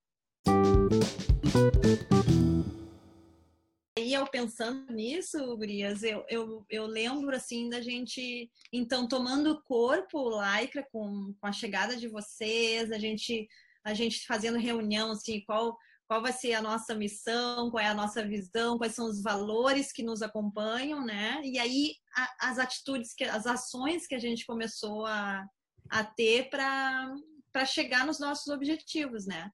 E 3.99 4.15
eu 4.15 4.27
pensando 4.27 4.91
nisso, 4.93 5.39
Gurias, 5.57 6.03
eu, 6.03 6.25
eu, 6.29 6.65
eu 6.69 6.87
lembro, 6.87 7.37
assim, 7.37 7.69
da 7.69 7.81
gente, 7.81 8.51
então, 8.73 9.07
tomando 9.07 9.63
corpo, 9.63 10.31
Lycra, 10.31 10.87
com, 10.91 11.35
com 11.39 11.47
a 11.47 11.53
chegada 11.53 11.95
de 11.95 12.09
vocês, 12.09 12.91
a 12.91 12.99
gente, 12.99 13.47
a 13.85 13.93
gente 13.93 14.27
fazendo 14.27 14.59
reunião, 14.59 15.13
assim, 15.13 15.43
qual 15.45 15.77
qual 16.13 16.21
vai 16.21 16.33
ser 16.35 16.53
a 16.53 16.61
nossa 16.61 16.95
missão, 16.95 17.71
qual 17.71 17.83
é 17.83 17.87
a 17.87 17.95
nossa 17.95 18.23
visão, 18.23 18.77
quais 18.77 18.95
são 18.95 19.07
os 19.07 19.23
valores 19.23 19.91
que 19.91 20.03
nos 20.03 20.21
acompanham, 20.21 21.03
né? 21.07 21.41
E 21.43 21.59
aí 21.59 21.95
a, 22.15 22.51
as 22.51 22.59
atitudes, 22.59 23.15
que, 23.15 23.25
as 23.25 23.47
ações 23.47 24.07
que 24.07 24.15
a 24.15 24.19
gente 24.19 24.45
começou 24.45 25.07
a, 25.07 25.43
a 25.89 26.05
ter 26.05 26.51
para 26.51 27.65
chegar 27.65 28.05
nos 28.05 28.21
nossos 28.21 28.49
objetivos, 28.49 29.25
né? 29.25 29.51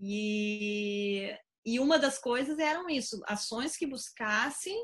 E, 0.00 1.30
e 1.62 1.78
uma 1.78 1.98
das 1.98 2.18
coisas 2.18 2.58
eram 2.58 2.88
isso, 2.88 3.20
ações 3.26 3.76
que 3.76 3.86
buscassem 3.86 4.82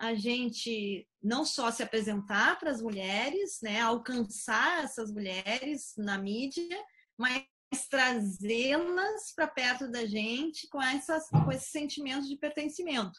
a 0.00 0.14
gente 0.14 1.06
não 1.22 1.44
só 1.44 1.70
se 1.70 1.84
apresentar 1.84 2.58
para 2.58 2.72
as 2.72 2.82
mulheres, 2.82 3.60
né, 3.62 3.80
alcançar 3.80 4.82
essas 4.82 5.12
mulheres 5.12 5.92
na 5.96 6.18
mídia, 6.18 6.76
mas 7.16 7.44
trazê-las 7.88 9.32
para 9.34 9.46
perto 9.46 9.88
da 9.88 10.04
gente 10.06 10.68
com, 10.68 10.82
essas, 10.82 11.28
com 11.28 11.50
esses 11.52 11.70
sentimentos 11.70 12.28
de 12.28 12.36
pertencimento. 12.36 13.18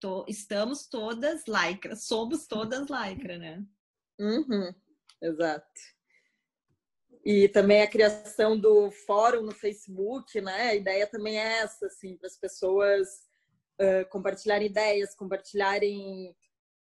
Tô, 0.00 0.24
estamos 0.28 0.88
todas 0.88 1.44
lycra, 1.46 1.94
somos 1.94 2.46
todas 2.46 2.88
lycra, 2.88 3.38
né? 3.38 3.64
Uhum. 4.18 4.74
exato. 5.20 5.80
E 7.24 7.48
também 7.48 7.82
a 7.82 7.90
criação 7.90 8.58
do 8.58 8.90
fórum 8.90 9.42
no 9.42 9.52
Facebook, 9.52 10.40
né? 10.40 10.70
A 10.70 10.74
ideia 10.74 11.06
também 11.06 11.38
é 11.38 11.58
essa, 11.58 11.86
assim, 11.86 12.16
para 12.16 12.26
as 12.26 12.36
pessoas 12.36 13.08
uh, 13.80 14.08
compartilharem 14.10 14.66
ideias, 14.66 15.14
compartilharem, 15.14 16.36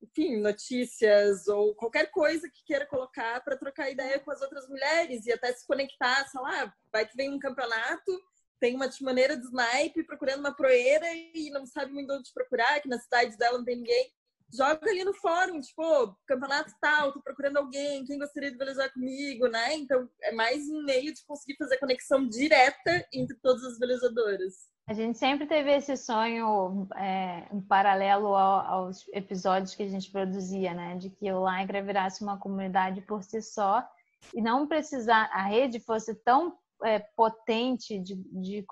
enfim, 0.02 0.36
notícias 0.40 1.48
ou 1.48 1.74
qualquer 1.74 2.10
coisa 2.10 2.48
que 2.48 2.64
queira 2.64 2.86
colocar 2.86 3.42
para 3.42 3.56
trocar 3.56 3.90
ideia 3.90 4.18
com 4.20 4.30
as 4.30 4.40
outras 4.40 4.68
mulheres 4.68 5.26
e 5.26 5.32
até 5.32 5.52
se 5.52 5.66
conectar, 5.66 6.26
sei 6.28 6.40
lá, 6.40 6.74
vai 6.92 7.06
que 7.06 7.16
vem 7.16 7.30
um 7.30 7.38
campeonato, 7.38 8.12
tem 8.60 8.74
uma 8.74 8.88
maneira 9.02 9.36
de 9.36 9.44
snipe 9.44 10.04
procurando 10.04 10.40
uma 10.40 10.54
proeira 10.54 11.06
e 11.12 11.50
não 11.50 11.64
sabe 11.66 11.92
muito 11.92 12.12
onde 12.12 12.32
procurar, 12.32 12.80
que 12.80 12.88
na 12.88 12.98
cidade 12.98 13.36
dela 13.36 13.58
não 13.58 13.64
tem 13.64 13.76
ninguém 13.76 14.12
joga 14.52 14.90
ali 14.90 15.04
no 15.04 15.12
fórum, 15.14 15.60
tipo, 15.60 16.16
campeonato 16.26 16.72
tal, 16.80 17.12
tô 17.12 17.20
procurando 17.20 17.58
alguém, 17.58 18.04
quem 18.04 18.18
gostaria 18.18 18.50
de 18.50 18.56
velejar 18.56 18.92
comigo, 18.92 19.46
né? 19.46 19.74
Então, 19.74 20.08
é 20.22 20.32
mais 20.32 20.68
um 20.68 20.82
meio 20.84 21.12
de 21.12 21.24
conseguir 21.26 21.56
fazer 21.56 21.76
conexão 21.78 22.26
direta 22.26 23.06
entre 23.12 23.36
todas 23.42 23.62
as 23.64 23.78
velejadoras. 23.78 24.54
A 24.88 24.94
gente 24.94 25.18
sempre 25.18 25.46
teve 25.46 25.70
esse 25.70 25.98
sonho 25.98 26.88
é, 26.96 27.46
em 27.52 27.60
paralelo 27.60 28.28
ao, 28.28 28.84
aos 28.84 29.06
episódios 29.12 29.74
que 29.74 29.82
a 29.82 29.88
gente 29.88 30.10
produzia, 30.10 30.72
né? 30.72 30.96
De 30.96 31.10
que 31.10 31.30
o 31.30 31.46
Lycra 31.46 31.82
virasse 31.82 32.22
uma 32.22 32.38
comunidade 32.38 33.02
por 33.02 33.22
si 33.22 33.42
só 33.42 33.86
e 34.32 34.40
não 34.40 34.66
precisar, 34.66 35.28
a 35.30 35.42
rede 35.42 35.78
fosse 35.78 36.14
tão 36.24 36.56
é, 36.82 36.98
potente 36.98 37.98
de, 37.98 38.14
de 38.14 38.64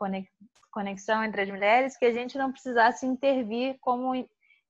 conexão 0.70 1.22
entre 1.22 1.42
as 1.42 1.50
mulheres 1.50 1.98
que 1.98 2.07
a 2.07 2.12
gente 2.12 2.38
não 2.38 2.50
precisasse 2.50 3.07
intervir 3.07 3.76
como 3.83 4.14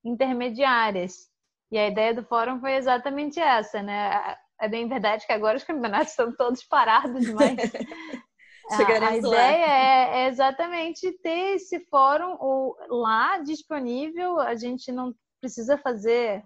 intermediárias. 0.05 1.29
E 1.71 1.79
a 1.79 1.87
ideia 1.87 2.13
do 2.13 2.25
fórum 2.25 2.59
foi 2.59 2.75
exatamente 2.75 3.39
essa, 3.39 3.81
né? 3.81 4.37
É 4.61 4.69
bem 4.69 4.89
verdade 4.89 5.25
que 5.25 5.33
agora 5.33 5.57
os 5.57 5.65
campeonatos 5.65 6.11
estão 6.11 6.35
todos 6.35 6.65
parados, 6.65 7.29
mas 7.31 7.57
a, 8.71 9.09
a 9.09 9.17
ideia 9.17 9.67
é, 9.67 10.25
é, 10.25 10.29
exatamente 10.29 11.13
ter 11.19 11.55
esse 11.55 11.81
fórum 11.87 12.37
lá 12.89 13.39
disponível. 13.39 14.41
A 14.41 14.55
gente 14.55 14.91
não 14.91 15.15
precisa 15.41 15.79
fazer, 15.79 16.45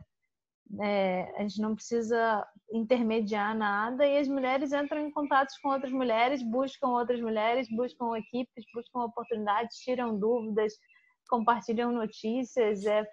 é, 0.80 1.32
a 1.36 1.42
gente 1.42 1.60
não 1.60 1.74
precisa 1.74 2.46
intermediar 2.72 3.56
nada 3.56 4.06
e 4.06 4.18
as 4.18 4.28
mulheres 4.28 4.72
entram 4.72 5.00
em 5.00 5.10
contato 5.10 5.52
com 5.62 5.70
outras 5.70 5.92
mulheres, 5.92 6.42
buscam 6.42 6.88
outras 6.88 7.20
mulheres, 7.20 7.68
buscam 7.68 8.16
equipes, 8.16 8.64
buscam 8.72 9.00
oportunidades, 9.00 9.78
tiram 9.78 10.16
dúvidas, 10.18 10.74
compartilham 11.28 11.92
notícias, 11.92 12.84
é 12.84 13.06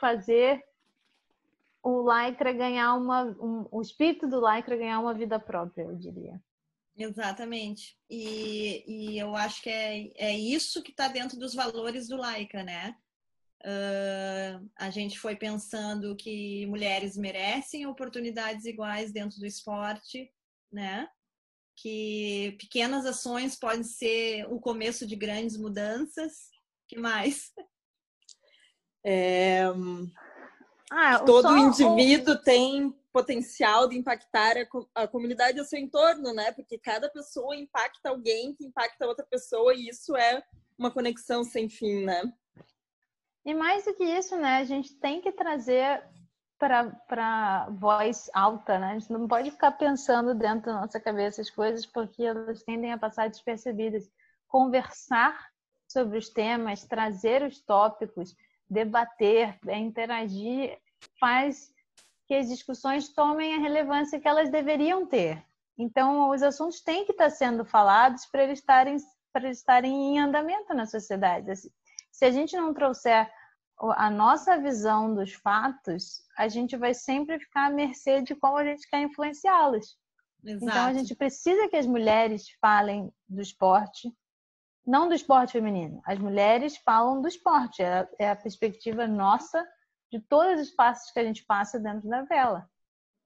fazer 0.00 0.62
o 1.82 2.02
Lycra 2.02 2.52
ganhar 2.52 2.94
uma. 2.94 3.24
Um, 3.40 3.66
o 3.70 3.80
espírito 3.80 4.28
do 4.28 4.40
Lycra 4.40 4.76
ganhar 4.76 4.98
uma 5.00 5.14
vida 5.14 5.38
própria, 5.38 5.84
eu 5.84 5.96
diria. 5.96 6.40
Exatamente. 6.98 7.96
E, 8.10 8.84
e 8.86 9.18
eu 9.18 9.36
acho 9.36 9.62
que 9.62 9.70
é, 9.70 10.10
é 10.16 10.36
isso 10.36 10.82
que 10.82 10.90
está 10.90 11.06
dentro 11.06 11.38
dos 11.38 11.54
valores 11.54 12.08
do 12.08 12.16
Lycra, 12.16 12.64
né? 12.64 12.96
Uh, 13.60 14.68
a 14.76 14.90
gente 14.90 15.18
foi 15.18 15.36
pensando 15.36 16.16
que 16.16 16.66
mulheres 16.66 17.16
merecem 17.16 17.86
oportunidades 17.86 18.64
iguais 18.64 19.12
dentro 19.12 19.38
do 19.38 19.46
esporte, 19.46 20.32
né? 20.72 21.08
Que 21.76 22.56
pequenas 22.58 23.06
ações 23.06 23.56
podem 23.56 23.84
ser 23.84 24.44
o 24.50 24.60
começo 24.60 25.06
de 25.06 25.14
grandes 25.14 25.56
mudanças. 25.56 26.50
que 26.88 26.98
mais? 26.98 27.52
É... 29.04 29.62
Ah, 30.90 31.20
todo 31.20 31.56
indivíduo 31.56 32.36
tem 32.42 32.97
potencial 33.12 33.88
de 33.88 33.96
impactar 33.96 34.56
a, 34.56 35.02
a 35.02 35.08
comunidade 35.08 35.58
ao 35.58 35.64
seu 35.64 35.78
entorno, 35.78 36.32
né? 36.32 36.52
Porque 36.52 36.78
cada 36.78 37.08
pessoa 37.08 37.56
impacta 37.56 38.10
alguém 38.10 38.54
que 38.54 38.64
impacta 38.64 39.06
outra 39.06 39.24
pessoa 39.24 39.74
e 39.74 39.88
isso 39.88 40.16
é 40.16 40.42
uma 40.76 40.90
conexão 40.90 41.42
sem 41.42 41.68
fim, 41.68 42.04
né? 42.04 42.22
E 43.44 43.54
mais 43.54 43.84
do 43.84 43.94
que 43.94 44.04
isso, 44.04 44.36
né? 44.36 44.58
A 44.58 44.64
gente 44.64 44.94
tem 44.96 45.20
que 45.20 45.32
trazer 45.32 46.04
para 46.58 47.68
voz 47.70 48.28
alta, 48.34 48.78
né? 48.78 48.90
A 48.90 48.98
gente 48.98 49.12
não 49.12 49.26
pode 49.26 49.50
ficar 49.50 49.72
pensando 49.72 50.34
dentro 50.34 50.66
da 50.66 50.80
nossa 50.80 51.00
cabeça 51.00 51.40
as 51.40 51.50
coisas 51.50 51.86
porque 51.86 52.24
elas 52.24 52.62
tendem 52.62 52.92
a 52.92 52.98
passar 52.98 53.28
despercebidas. 53.28 54.10
Conversar 54.48 55.50
sobre 55.86 56.18
os 56.18 56.28
temas, 56.28 56.84
trazer 56.84 57.42
os 57.42 57.60
tópicos, 57.60 58.36
debater, 58.68 59.58
é, 59.66 59.78
interagir, 59.78 60.78
faz 61.18 61.72
que 62.28 62.34
as 62.34 62.46
discussões 62.46 63.08
tomem 63.08 63.54
a 63.54 63.58
relevância 63.58 64.20
que 64.20 64.28
elas 64.28 64.50
deveriam 64.50 65.06
ter. 65.06 65.42
Então, 65.78 66.28
os 66.28 66.42
assuntos 66.42 66.82
têm 66.82 67.06
que 67.06 67.12
estar 67.12 67.30
sendo 67.30 67.64
falados 67.64 68.26
para 68.26 68.44
eles 68.44 68.58
estarem, 68.58 68.98
para 69.32 69.46
eles 69.46 69.58
estarem 69.58 69.92
em 69.92 70.20
andamento 70.20 70.74
na 70.74 70.84
sociedade. 70.84 71.50
Se 72.12 72.24
a 72.26 72.30
gente 72.30 72.54
não 72.54 72.74
trouxer 72.74 73.32
a 73.80 74.10
nossa 74.10 74.58
visão 74.58 75.14
dos 75.14 75.32
fatos, 75.32 76.22
a 76.36 76.48
gente 76.48 76.76
vai 76.76 76.92
sempre 76.92 77.38
ficar 77.38 77.66
à 77.66 77.70
mercê 77.70 78.20
de 78.20 78.34
como 78.34 78.58
a 78.58 78.64
gente 78.64 78.86
quer 78.90 79.00
influenciá-los. 79.00 79.96
Então, 80.44 80.84
a 80.84 80.92
gente 80.92 81.14
precisa 81.14 81.66
que 81.68 81.76
as 81.76 81.86
mulheres 81.86 82.50
falem 82.60 83.10
do 83.26 83.40
esporte, 83.40 84.12
não 84.86 85.08
do 85.08 85.14
esporte 85.14 85.52
feminino. 85.52 86.02
As 86.04 86.18
mulheres 86.18 86.76
falam 86.78 87.22
do 87.22 87.28
esporte, 87.28 87.82
é, 87.82 88.06
é 88.18 88.30
a 88.30 88.36
perspectiva 88.36 89.06
nossa 89.06 89.64
de 90.10 90.20
todos 90.20 90.60
os 90.60 90.70
passos 90.70 91.10
que 91.10 91.18
a 91.18 91.24
gente 91.24 91.44
passa 91.44 91.78
dentro 91.78 92.08
da 92.08 92.22
vela. 92.22 92.68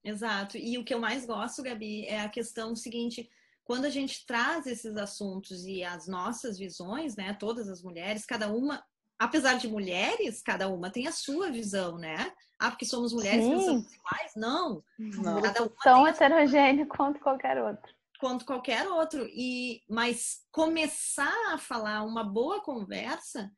Exato. 0.05 0.57
E 0.57 0.77
o 0.79 0.85
que 0.85 0.93
eu 0.93 1.01
mais 1.01 1.25
gosto, 1.25 1.63
Gabi, 1.63 2.05
é 2.07 2.21
a 2.21 2.29
questão 2.29 2.75
seguinte: 2.75 3.31
quando 3.65 3.85
a 3.85 3.91
gente 3.91 4.27
traz 4.27 4.67
esses 4.67 4.97
assuntos 4.97 5.65
e 5.65 5.85
as 5.85 6.09
nossas 6.09 6.59
visões, 6.59 7.17
né, 7.17 7.35
todas 7.35 7.69
as 7.69 7.83
mulheres, 7.83 8.27
cada 8.27 8.49
uma, 8.49 8.83
apesar 9.19 9.59
de 9.59 9.69
mulheres, 9.69 10.43
cada 10.43 10.69
uma 10.69 10.91
tem 10.91 11.07
a 11.07 11.13
sua 11.13 11.51
visão, 11.51 11.99
né? 11.99 12.33
Ah, 12.59 12.71
porque 12.71 12.85
somos 12.85 13.13
mulheres 13.13 13.45
Sim. 13.45 13.51
pensamos 13.51 13.93
iguais? 13.93 14.33
Não. 14.37 14.85
Não. 14.99 15.41
Cada 15.41 15.63
uma 15.63 15.77
Tão 15.83 16.07
heterogêneo 16.07 16.87
quanto 16.87 17.21
qualquer 17.21 17.63
outro 17.63 17.93
quanto 18.23 18.45
qualquer 18.45 18.87
outro. 18.87 19.29
E 19.33 19.83
mas 19.89 20.47
começar 20.53 21.53
a 21.53 21.59
falar 21.59 22.05
uma 22.05 22.23
boa 22.23 22.63
conversa 22.63 23.53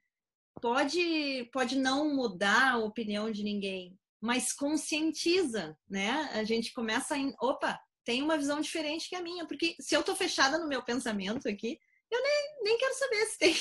pode 0.60 1.48
pode 1.52 1.76
não 1.76 2.14
mudar 2.14 2.72
a 2.72 2.78
opinião 2.78 3.30
de 3.30 3.42
ninguém, 3.42 3.98
mas 4.20 4.52
conscientiza, 4.52 5.76
né? 5.88 6.30
A 6.32 6.44
gente 6.44 6.72
começa 6.72 7.16
em, 7.16 7.34
opa, 7.40 7.78
tem 8.04 8.22
uma 8.22 8.36
visão 8.36 8.60
diferente 8.60 9.08
que 9.08 9.16
a 9.16 9.22
minha, 9.22 9.46
porque 9.46 9.76
se 9.80 9.94
eu 9.94 10.02
tô 10.02 10.14
fechada 10.14 10.58
no 10.58 10.68
meu 10.68 10.82
pensamento 10.82 11.48
aqui, 11.48 11.78
eu 12.10 12.22
nem, 12.22 12.62
nem 12.62 12.78
quero 12.78 12.94
saber 12.94 13.26
se 13.26 13.38
tem 13.38 13.54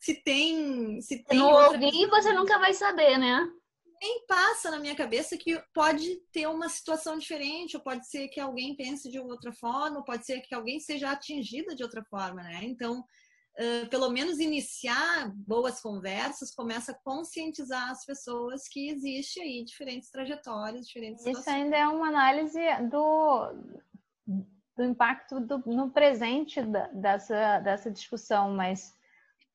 se 0.00 0.14
tem 0.22 1.00
se 1.00 1.24
tem 1.24 1.38
não 1.38 1.50
ouvir, 1.50 2.08
você 2.08 2.32
nunca 2.32 2.58
vai 2.58 2.72
saber, 2.72 3.18
né? 3.18 3.48
nem 4.00 4.24
passa 4.26 4.70
na 4.70 4.78
minha 4.78 4.94
cabeça 4.94 5.36
que 5.36 5.60
pode 5.74 6.16
ter 6.32 6.46
uma 6.46 6.68
situação 6.68 7.18
diferente, 7.18 7.76
ou 7.76 7.82
pode 7.82 8.08
ser 8.08 8.28
que 8.28 8.40
alguém 8.40 8.76
pense 8.76 9.10
de 9.10 9.18
outra 9.18 9.52
forma, 9.52 9.98
ou 9.98 10.04
pode 10.04 10.24
ser 10.24 10.40
que 10.40 10.54
alguém 10.54 10.80
seja 10.80 11.10
atingida 11.10 11.74
de 11.74 11.82
outra 11.82 12.02
forma, 12.04 12.42
né? 12.42 12.60
Então, 12.62 13.04
uh, 13.58 13.88
pelo 13.88 14.10
menos 14.10 14.38
iniciar 14.38 15.32
boas 15.34 15.80
conversas 15.80 16.54
começa 16.54 16.92
a 16.92 16.94
conscientizar 16.94 17.90
as 17.90 18.04
pessoas 18.04 18.68
que 18.68 18.88
existe 18.88 19.40
aí 19.40 19.64
diferentes 19.64 20.10
trajetórias, 20.10 20.86
diferentes 20.86 21.26
Isso 21.26 21.38
situações. 21.38 21.62
ainda 21.64 21.76
é 21.76 21.86
uma 21.88 22.08
análise 22.08 22.60
do, 22.90 23.52
do 24.76 24.84
impacto 24.84 25.40
do, 25.40 25.58
no 25.66 25.90
presente 25.90 26.62
da, 26.62 26.86
dessa, 26.88 27.60
dessa 27.60 27.90
discussão, 27.90 28.52
mas 28.54 28.96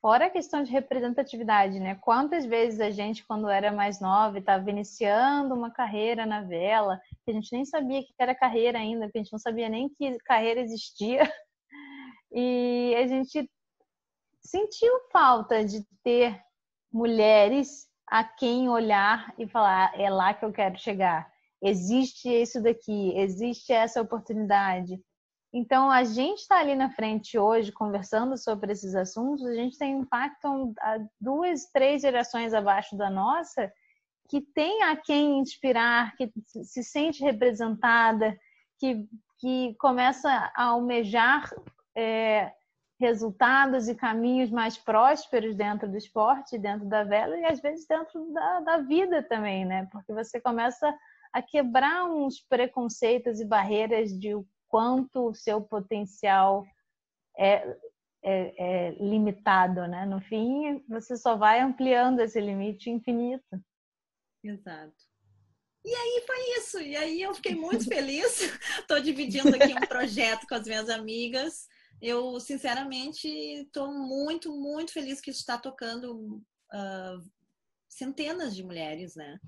Fora 0.04 0.26
a 0.26 0.30
questão 0.30 0.62
de 0.62 0.70
representatividade, 0.70 1.80
né? 1.80 1.96
Quantas 1.96 2.46
vezes 2.46 2.82
a 2.82 2.90
gente, 2.92 3.26
quando 3.26 3.48
era 3.48 3.72
mais 3.72 4.02
nova, 4.02 4.38
estava 4.38 4.70
iniciando 4.70 5.56
uma 5.56 5.72
carreira 5.72 6.26
na 6.26 6.42
vela, 6.42 7.00
que 7.24 7.32
a 7.32 7.34
gente 7.34 7.54
nem 7.54 7.64
sabia 7.64 8.04
que 8.04 8.14
era 8.20 8.36
carreira 8.36 8.78
ainda, 8.78 9.10
que 9.10 9.18
a 9.18 9.22
gente 9.22 9.32
não 9.32 9.40
sabia 9.40 9.70
nem 9.70 9.88
que 9.88 10.18
carreira 10.26 10.60
existia, 10.60 11.22
e 12.34 12.94
a 12.98 13.08
gente 13.08 13.50
sentiu 14.46 14.92
falta 15.12 15.64
de 15.64 15.86
ter 16.04 16.40
mulheres 16.92 17.88
a 18.08 18.24
quem 18.24 18.70
olhar 18.70 19.34
e 19.38 19.48
falar: 19.48 20.00
é 20.00 20.10
lá 20.10 20.34
que 20.34 20.46
eu 20.46 20.52
quero 20.52 20.78
chegar. 20.78 21.32
Existe 21.62 22.30
isso 22.30 22.62
daqui, 22.62 23.18
existe 23.18 23.72
essa 23.72 24.02
oportunidade. 24.02 25.00
Então, 25.54 25.90
a 25.90 26.04
gente 26.04 26.40
está 26.40 26.60
ali 26.60 26.76
na 26.76 26.90
frente 26.90 27.38
hoje 27.38 27.72
conversando 27.72 28.36
sobre 28.38 28.72
esses 28.74 28.96
assuntos, 28.96 29.46
a 29.46 29.54
gente 29.54 29.78
tem 29.78 30.00
impacto 30.00 30.74
a 30.80 30.98
duas, 31.22 31.66
três 31.72 32.02
gerações 32.02 32.54
abaixo 32.56 32.98
da 32.98 33.10
nossa, 33.10 33.72
que 34.28 34.42
tem 34.42 34.82
a 34.82 34.98
quem 34.98 35.40
inspirar, 35.40 36.16
que 36.16 36.32
se 36.48 36.84
sente 36.84 37.24
representada, 37.24 38.36
que, 38.80 39.08
que 39.38 39.76
começa 39.80 40.28
a 40.56 40.66
almejar 40.66 41.50
é, 41.96 42.52
resultados 43.00 43.88
e 43.88 43.96
caminhos 43.96 44.50
mais 44.50 44.78
prósperos 44.78 45.56
dentro 45.56 45.90
do 45.90 45.98
esporte, 45.98 46.58
dentro 46.58 46.88
da 46.88 47.04
vela 47.04 47.38
e 47.38 47.46
às 47.46 47.60
vezes 47.60 47.86
dentro 47.88 48.32
da, 48.32 48.60
da 48.62 48.78
vida 48.78 49.22
também, 49.24 49.66
né? 49.66 49.88
Porque 49.92 50.14
você 50.14 50.40
começa 50.40 50.94
a 51.32 51.42
quebrar 51.42 52.06
uns 52.06 52.40
preconceitos 52.40 53.40
e 53.40 53.46
barreiras 53.46 54.12
de 54.12 54.36
o 54.36 54.46
quanto 54.68 55.30
o 55.30 55.36
seu 55.36 55.62
potencial 55.62 56.66
é, 57.38 57.78
é, 58.24 58.54
é, 58.58 58.92
limitado, 58.92 59.88
né? 59.88 60.06
No 60.06 60.22
fim, 60.22 60.84
você 60.88 61.18
só 61.18 61.36
vai 61.36 61.60
ampliando 61.60 62.20
esse 62.20 62.40
limite 62.40 62.90
infinito. 62.90 63.60
Exato. 64.44 64.94
E 65.86 65.94
aí 65.94 66.24
foi 66.26 66.58
isso. 66.58 66.80
E 66.80 66.96
aí 66.96 67.22
eu 67.22 67.34
fiquei 67.34 67.56
muito 67.56 67.86
feliz. 67.86 68.42
Estou 68.80 69.00
dividindo 69.02 69.54
aqui 69.56 69.74
um 69.74 69.88
projeto 69.88 70.48
com 70.48 70.56
as 70.56 70.66
minhas 70.66 70.90
amigas. 70.90 71.68
Eu, 72.04 72.38
sinceramente, 72.38 73.30
estou 73.30 73.90
muito, 73.94 74.54
muito 74.54 74.92
feliz 74.92 75.22
que 75.22 75.32
isso 75.32 75.40
está 75.40 75.58
tocando 75.58 76.44
uh, 76.74 77.32
centenas 77.88 78.54
de 78.54 78.62
mulheres, 78.62 79.16
né? 79.16 79.40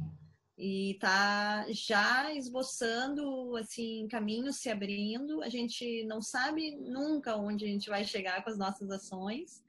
E 0.58 0.98
tá 1.02 1.66
já 1.70 2.34
esboçando, 2.34 3.58
assim, 3.58 4.08
caminhos 4.10 4.62
se 4.62 4.70
abrindo. 4.70 5.44
A 5.44 5.50
gente 5.50 6.06
não 6.06 6.22
sabe 6.22 6.78
nunca 6.78 7.36
onde 7.36 7.66
a 7.66 7.68
gente 7.68 7.90
vai 7.90 8.06
chegar 8.06 8.42
com 8.42 8.50
as 8.50 8.58
nossas 8.58 8.90
ações, 8.90 9.62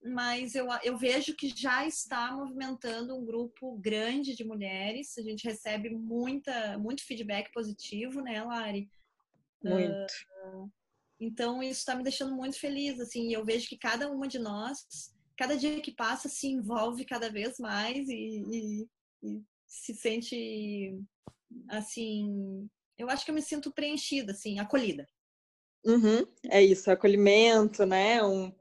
mas 0.00 0.54
eu, 0.54 0.68
eu 0.84 0.96
vejo 0.96 1.34
que 1.34 1.48
já 1.48 1.84
está 1.88 2.30
movimentando 2.30 3.16
um 3.16 3.26
grupo 3.26 3.76
grande 3.78 4.36
de 4.36 4.44
mulheres. 4.44 5.18
A 5.18 5.22
gente 5.22 5.44
recebe 5.44 5.90
muita, 5.90 6.78
muito 6.78 7.04
feedback 7.04 7.50
positivo, 7.50 8.20
né, 8.20 8.40
Lari? 8.44 8.88
Muito. 9.60 10.12
Uh, 10.54 10.70
então, 11.20 11.62
isso 11.62 11.80
está 11.80 11.94
me 11.94 12.02
deixando 12.02 12.34
muito 12.34 12.58
feliz, 12.58 13.00
assim. 13.00 13.32
Eu 13.32 13.44
vejo 13.44 13.68
que 13.68 13.76
cada 13.76 14.10
uma 14.10 14.28
de 14.28 14.38
nós, 14.38 14.78
cada 15.36 15.56
dia 15.56 15.80
que 15.80 15.92
passa, 15.92 16.28
se 16.28 16.46
envolve 16.46 17.04
cada 17.04 17.30
vez 17.30 17.58
mais 17.58 18.08
e, 18.08 18.42
e, 18.50 18.88
e 19.22 19.42
se 19.66 19.94
sente, 19.94 20.94
assim... 21.68 22.68
Eu 22.96 23.08
acho 23.08 23.24
que 23.24 23.30
eu 23.30 23.34
me 23.34 23.42
sinto 23.42 23.72
preenchida, 23.72 24.32
assim, 24.32 24.58
acolhida. 24.58 25.06
Uhum, 25.84 26.26
é 26.50 26.62
isso, 26.62 26.90
acolhimento, 26.90 27.86
né? 27.86 28.22
Um 28.22 28.52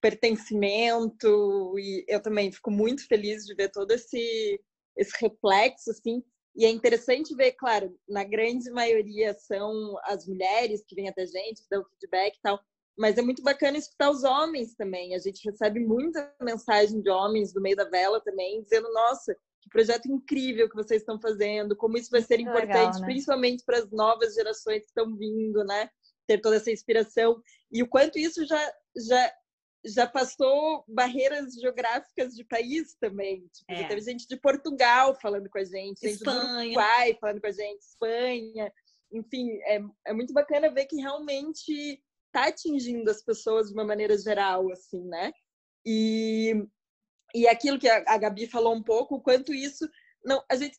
pertencimento 0.00 1.78
e 1.78 2.04
eu 2.06 2.20
também 2.20 2.52
fico 2.52 2.70
muito 2.70 3.06
feliz 3.06 3.46
de 3.46 3.54
ver 3.54 3.70
todo 3.70 3.90
esse 3.90 4.60
esse 4.94 5.12
reflexo 5.18 5.90
assim 5.90 6.22
e 6.56 6.64
é 6.64 6.70
interessante 6.70 7.34
ver, 7.34 7.52
claro, 7.52 7.98
na 8.08 8.22
grande 8.22 8.70
maioria 8.70 9.34
são 9.34 9.96
as 10.04 10.26
mulheres 10.26 10.84
que 10.86 10.94
vêm 10.94 11.08
até 11.08 11.22
a 11.22 11.26
gente, 11.26 11.62
que 11.62 11.68
dão 11.68 11.84
feedback 11.84 12.36
e 12.36 12.40
tal, 12.40 12.60
mas 12.96 13.18
é 13.18 13.22
muito 13.22 13.42
bacana 13.42 13.76
escutar 13.76 14.10
os 14.10 14.22
homens 14.22 14.74
também. 14.74 15.14
A 15.14 15.18
gente 15.18 15.44
recebe 15.44 15.80
muita 15.80 16.32
mensagem 16.40 17.00
de 17.00 17.10
homens 17.10 17.52
do 17.52 17.60
meio 17.60 17.76
da 17.76 17.84
vela 17.84 18.20
também, 18.20 18.62
dizendo: 18.62 18.92
nossa, 18.92 19.34
que 19.60 19.68
projeto 19.68 20.06
incrível 20.06 20.68
que 20.68 20.76
vocês 20.76 21.02
estão 21.02 21.20
fazendo, 21.20 21.76
como 21.76 21.96
isso 21.96 22.10
vai 22.10 22.22
ser 22.22 22.38
importante, 22.38 22.68
legal, 22.68 23.00
né? 23.00 23.06
principalmente 23.06 23.64
para 23.64 23.78
as 23.78 23.90
novas 23.90 24.34
gerações 24.34 24.80
que 24.82 24.88
estão 24.88 25.16
vindo, 25.16 25.64
né? 25.64 25.90
Ter 26.26 26.40
toda 26.40 26.56
essa 26.56 26.70
inspiração. 26.70 27.40
E 27.72 27.82
o 27.82 27.88
quanto 27.88 28.16
isso 28.16 28.46
já, 28.46 28.72
já 29.08 29.32
já 29.84 30.06
passou 30.06 30.84
barreiras 30.88 31.54
geográficas 31.54 32.34
de 32.34 32.44
país 32.44 32.94
também. 32.94 33.46
Tipo, 33.52 33.72
é. 33.72 33.86
teve 33.86 34.00
gente 34.00 34.26
de 34.26 34.36
Portugal 34.36 35.14
falando 35.20 35.48
com 35.50 35.58
a 35.58 35.64
gente, 35.64 36.00
gente 36.00 36.14
Espanha. 36.14 36.40
do 36.40 36.64
Uruguai 36.66 37.18
falando 37.20 37.40
com 37.40 37.46
a 37.46 37.52
gente, 37.52 37.80
Espanha. 37.80 38.72
Enfim, 39.12 39.50
é, 39.64 39.80
é 40.06 40.12
muito 40.12 40.32
bacana 40.32 40.70
ver 40.70 40.86
que 40.86 40.96
realmente 40.96 42.02
está 42.26 42.48
atingindo 42.48 43.10
as 43.10 43.22
pessoas 43.22 43.68
de 43.68 43.74
uma 43.74 43.84
maneira 43.84 44.16
geral, 44.18 44.70
assim, 44.72 45.04
né? 45.04 45.32
E, 45.86 46.54
e 47.34 47.46
aquilo 47.46 47.78
que 47.78 47.88
a, 47.88 48.02
a 48.08 48.18
Gabi 48.18 48.46
falou 48.46 48.74
um 48.74 48.82
pouco, 48.82 49.16
o 49.16 49.22
quanto 49.22 49.52
isso... 49.52 49.88
não 50.24 50.42
A 50.50 50.56
gente 50.56 50.78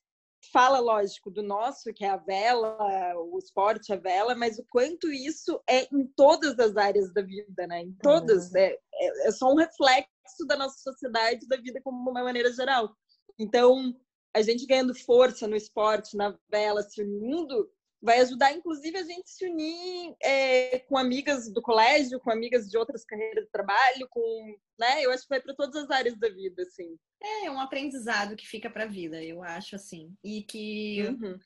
fala, 0.52 0.80
lógico, 0.80 1.30
do 1.30 1.44
nosso, 1.44 1.94
que 1.94 2.04
é 2.04 2.10
a 2.10 2.18
vela, 2.18 2.78
o 3.18 3.38
esporte, 3.38 3.94
a 3.94 3.96
vela, 3.96 4.36
mas 4.36 4.58
o 4.58 4.66
quanto 4.70 5.12
isso 5.12 5.62
é 5.68 5.88
em 5.94 6.06
todas 6.16 6.60
as 6.60 6.76
áreas 6.78 7.14
da 7.14 7.22
vida, 7.22 7.68
né? 7.68 7.82
Em 7.82 7.94
todas. 8.02 8.52
Uhum. 8.52 8.58
É, 8.58 8.78
é, 8.94 9.28
é 9.28 9.32
só 9.32 9.52
um 9.52 9.56
reflexo 9.56 10.46
da 10.48 10.58
nossa 10.58 10.78
sociedade, 10.80 11.48
da 11.48 11.58
vida 11.58 11.82
como 11.84 12.10
uma 12.10 12.24
maneira 12.24 12.52
geral. 12.52 12.96
Então, 13.38 13.96
a 14.36 14.42
gente 14.42 14.66
ganhando 14.66 14.94
força 14.94 15.48
no 15.48 15.56
esporte, 15.56 16.18
na 16.18 16.38
vela, 16.50 16.84
se 16.84 17.02
unindo, 17.02 17.70
vai 18.06 18.20
ajudar, 18.22 18.54
inclusive, 18.54 18.98
a 18.98 19.04
gente 19.04 19.30
se 19.30 19.46
unir 19.46 20.16
é, 20.22 20.80
com 20.80 20.98
amigas 20.98 21.52
do 21.52 21.62
colégio, 21.62 22.20
com 22.20 22.32
amigas 22.32 22.70
de 22.70 22.78
outras 22.78 23.04
carreiras 23.04 23.46
de 23.46 23.52
trabalho, 23.52 24.08
com, 24.10 24.56
né? 24.80 25.04
Eu 25.04 25.12
acho 25.12 25.24
que 25.24 25.30
vai 25.30 25.42
para 25.42 25.56
todas 25.56 25.76
as 25.76 25.90
áreas 25.90 26.18
da 26.18 26.30
vida, 26.30 26.62
assim. 26.62 26.98
É 27.44 27.50
um 27.50 27.60
aprendizado 27.60 28.36
que 28.36 28.48
fica 28.48 28.70
para 28.70 28.84
a 28.84 28.88
vida, 28.88 29.22
eu 29.24 29.42
acho 29.42 29.76
assim, 29.76 30.16
e 30.24 30.44
que 30.44 31.04
uhum. 31.04 31.40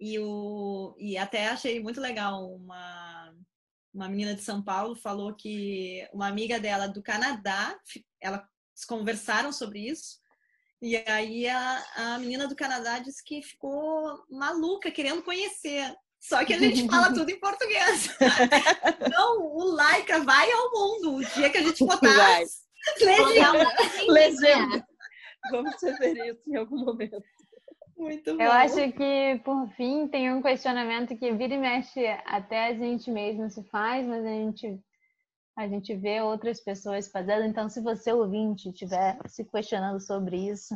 e 0.00 0.18
o 0.18 0.96
e 0.98 1.18
até 1.18 1.48
achei 1.48 1.80
muito 1.80 2.00
legal 2.00 2.50
uma 2.50 3.34
uma 3.92 4.08
menina 4.08 4.34
de 4.34 4.42
São 4.42 4.62
Paulo 4.62 4.94
falou 4.94 5.34
que 5.34 6.06
uma 6.12 6.28
amiga 6.28 6.60
dela 6.60 6.86
do 6.86 7.02
Canadá, 7.02 7.78
ela 8.20 8.46
conversaram 8.86 9.50
sobre 9.50 9.88
isso. 9.88 10.18
E 10.82 10.96
aí 10.96 11.48
a, 11.48 11.84
a 11.96 12.18
menina 12.18 12.46
do 12.46 12.54
Canadá 12.54 12.98
disse 12.98 13.24
que 13.24 13.42
ficou 13.42 14.22
maluca 14.30 14.90
querendo 14.90 15.22
conhecer. 15.22 15.94
Só 16.26 16.44
que 16.44 16.54
a 16.54 16.58
gente 16.58 16.88
fala 16.88 17.14
tudo 17.14 17.30
em 17.30 17.38
português. 17.38 18.10
Então, 19.06 19.46
o 19.46 19.64
Laika 19.64 20.20
vai 20.24 20.50
ao 20.50 20.70
mundo. 20.72 21.14
O 21.16 21.24
dia 21.24 21.48
que 21.48 21.58
a 21.58 21.62
gente 21.62 21.84
botar 21.84 22.40
legenda. 23.00 23.72
legenda. 24.08 24.86
Vamos 25.50 25.74
fazer 25.80 26.12
isso 26.26 26.42
em 26.48 26.56
algum 26.56 26.84
momento. 26.84 27.22
Muito 27.96 28.36
bom. 28.36 28.42
Eu 28.42 28.50
acho 28.50 28.92
que, 28.92 29.40
por 29.44 29.68
fim, 29.76 30.08
tem 30.08 30.32
um 30.32 30.42
questionamento 30.42 31.16
que 31.16 31.32
vira 31.32 31.54
e 31.54 31.58
mexe 31.58 32.04
até 32.26 32.66
a 32.66 32.74
gente 32.74 33.08
mesmo 33.10 33.48
se 33.48 33.62
faz, 33.68 34.04
mas 34.06 34.24
a 34.24 34.28
gente, 34.28 34.80
a 35.56 35.68
gente 35.68 35.94
vê 35.94 36.20
outras 36.20 36.60
pessoas 36.60 37.08
fazendo. 37.08 37.44
Então, 37.44 37.68
se 37.68 37.80
você, 37.80 38.12
ouvinte, 38.12 38.68
estiver 38.68 39.16
se 39.26 39.44
questionando 39.44 40.00
sobre 40.00 40.36
isso, 40.50 40.74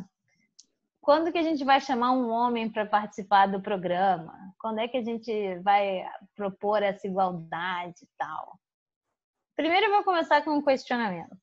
quando 1.01 1.31
que 1.31 1.37
a 1.39 1.43
gente 1.43 1.63
vai 1.65 1.81
chamar 1.81 2.11
um 2.11 2.29
homem 2.29 2.69
para 2.69 2.85
participar 2.85 3.47
do 3.47 3.59
programa? 3.59 4.53
Quando 4.59 4.79
é 4.79 4.87
que 4.87 4.97
a 4.97 5.03
gente 5.03 5.57
vai 5.59 6.05
propor 6.35 6.83
essa 6.83 7.07
igualdade 7.07 8.03
e 8.03 8.09
tal? 8.17 8.59
Primeiro 9.55 9.87
eu 9.87 9.91
vou 9.91 10.03
começar 10.03 10.43
com 10.43 10.51
um 10.51 10.63
questionamento. 10.63 11.35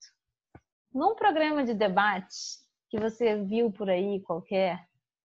Num 0.95 1.15
programa 1.17 1.65
de 1.65 1.75
debate 1.75 2.37
que 2.89 2.99
você 2.99 3.37
viu 3.45 3.71
por 3.71 3.91
aí 3.91 4.23
qualquer, 4.23 4.87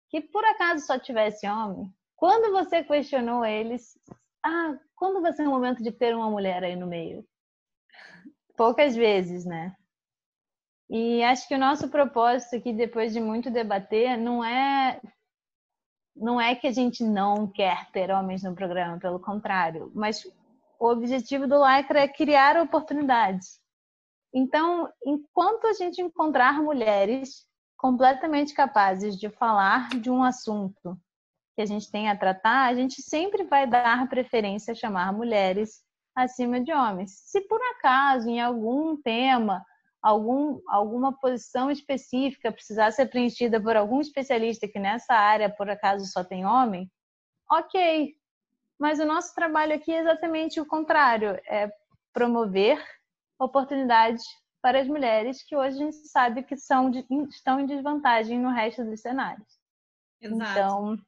que 0.09 0.21
por 0.21 0.45
acaso 0.45 0.87
só 0.87 0.99
tivesse 0.99 1.47
homem, 1.49 1.93
quando 2.17 2.53
você 2.53 2.85
questionou 2.85 3.45
eles, 3.45 3.99
ah, 4.45 4.79
quando 4.95 5.21
vai 5.21 5.33
ser 5.33 5.47
o 5.47 5.51
momento 5.51 5.83
de 5.83 5.91
ter 5.91 6.15
uma 6.15 6.31
mulher 6.31 6.63
aí 6.63 6.77
no 6.77 6.87
meio? 6.87 7.27
Poucas 8.57 8.95
vezes, 8.95 9.45
né? 9.45 9.77
E 10.95 11.25
acho 11.25 11.49
que 11.49 11.55
o 11.55 11.59
nosso 11.59 11.89
propósito 11.89 12.55
aqui, 12.55 12.71
depois 12.71 13.15
de 13.15 13.21
muito 13.21 13.51
debater, 13.51 14.19
não 14.19 14.45
é 14.45 15.01
não 16.15 16.39
é 16.39 16.55
que 16.55 16.67
a 16.67 16.71
gente 16.71 17.03
não 17.03 17.47
quer 17.47 17.91
ter 17.93 18.11
homens 18.11 18.43
no 18.43 18.55
programa, 18.55 18.99
pelo 18.99 19.19
contrário, 19.19 19.91
mas 19.95 20.23
o 20.79 20.87
objetivo 20.87 21.49
do 21.49 21.57
Lycra 21.57 22.01
é 22.01 22.09
criar 22.09 22.61
oportunidades. 22.61 23.59
Então, 24.35 24.87
enquanto 25.03 25.67
a 25.67 25.73
gente 25.73 26.03
encontrar 26.03 26.61
mulheres 26.61 27.47
completamente 27.79 28.53
capazes 28.53 29.19
de 29.19 29.31
falar 29.31 29.89
de 29.99 30.11
um 30.11 30.23
assunto 30.23 30.95
que 31.57 31.63
a 31.63 31.67
gente 31.67 31.91
tem 31.91 32.11
a 32.11 32.19
tratar, 32.19 32.67
a 32.67 32.75
gente 32.75 33.01
sempre 33.01 33.45
vai 33.45 33.67
dar 33.67 34.07
preferência 34.11 34.73
a 34.73 34.77
chamar 34.77 35.11
mulheres 35.11 35.83
acima 36.15 36.61
de 36.61 36.71
homens. 36.71 37.13
Se 37.25 37.41
por 37.41 37.63
acaso, 37.77 38.29
em 38.29 38.43
algum 38.43 38.95
tema, 39.01 39.65
algum, 40.03 40.61
alguma 40.67 41.17
posição 41.17 41.71
específica 41.71 42.53
precisar 42.53 42.91
ser 42.91 43.07
preenchida 43.07 43.63
por 43.63 43.77
algum 43.77 44.01
especialista 44.01 44.67
que 44.67 44.81
nessa 44.81 45.15
área, 45.15 45.49
por 45.49 45.71
acaso, 45.71 46.05
só 46.07 46.25
tem 46.25 46.45
homem, 46.45 46.91
ok. 47.51 48.15
Mas 48.79 48.99
o 48.99 49.05
nosso 49.05 49.33
trabalho 49.35 49.75
aqui 49.75 49.93
é 49.93 50.01
exatamente 50.01 50.61
o 50.61 50.67
contrário: 50.67 51.41
é 51.47 51.71
promover 52.13 52.83
oportunidades 53.39 54.25
para 54.61 54.81
as 54.81 54.89
mulheres 54.89 55.43
que 55.43 55.57
hoje 55.57 55.77
a 55.77 55.85
gente 55.85 55.97
sabe 56.09 56.43
que 56.43 56.57
são 56.57 56.91
estão 57.31 57.61
em 57.61 57.67
desvantagem 57.67 58.41
no 58.41 58.51
resto 58.51 58.85
dos 58.85 59.01
cenários. 59.01 59.61
Exato. 60.21 60.51
Então. 60.51 60.99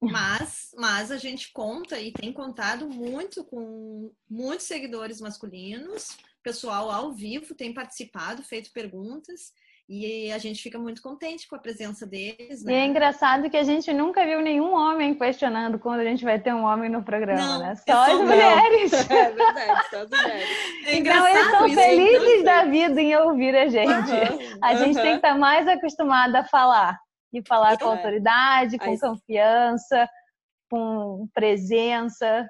Mas, 0.00 0.74
mas 0.76 1.10
a 1.10 1.16
gente 1.16 1.50
conta 1.52 1.98
e 1.98 2.12
tem 2.12 2.30
contado 2.30 2.86
muito 2.88 3.42
com 3.42 4.12
muitos 4.28 4.66
seguidores 4.66 5.18
masculinos 5.18 6.18
pessoal 6.44 6.90
ao 6.90 7.12
vivo 7.12 7.54
tem 7.54 7.72
participado, 7.72 8.42
feito 8.42 8.70
perguntas. 8.72 9.52
E 9.86 10.32
a 10.32 10.38
gente 10.38 10.62
fica 10.62 10.78
muito 10.78 11.02
contente 11.02 11.46
com 11.46 11.56
a 11.56 11.58
presença 11.58 12.06
deles. 12.06 12.64
Né? 12.64 12.72
E 12.72 12.76
é 12.76 12.86
engraçado 12.86 13.50
que 13.50 13.56
a 13.56 13.62
gente 13.62 13.92
nunca 13.92 14.24
viu 14.24 14.40
nenhum 14.40 14.72
homem 14.72 15.14
questionando 15.14 15.78
quando 15.78 16.00
a 16.00 16.04
gente 16.04 16.24
vai 16.24 16.38
ter 16.38 16.54
um 16.54 16.64
homem 16.64 16.88
no 16.88 17.02
programa, 17.02 17.58
não, 17.58 17.58
né? 17.58 17.74
Só 17.76 18.04
as 18.04 18.18
mulheres. 18.18 18.92
É 19.10 19.30
verdade, 19.30 19.90
só 19.90 19.98
as 19.98 20.10
mulheres. 20.10 20.48
É 20.86 20.96
então 20.96 21.28
eles 21.28 21.44
estão 21.44 21.68
felizes 21.68 22.44
da 22.44 22.64
vida 22.64 22.98
em 22.98 23.14
ouvir 23.16 23.54
a 23.54 23.68
gente. 23.68 24.10
Uhum, 24.10 24.58
a 24.62 24.74
gente 24.74 24.96
uhum. 24.96 25.02
tem 25.02 25.10
que 25.10 25.16
estar 25.16 25.36
mais 25.36 25.68
acostumada 25.68 26.38
a 26.38 26.44
falar. 26.44 26.98
E 27.30 27.42
falar 27.46 27.76
com 27.76 27.88
autoridade, 27.88 28.78
com 28.78 28.98
confiança, 28.98 30.08
com 30.70 31.28
presença. 31.34 32.48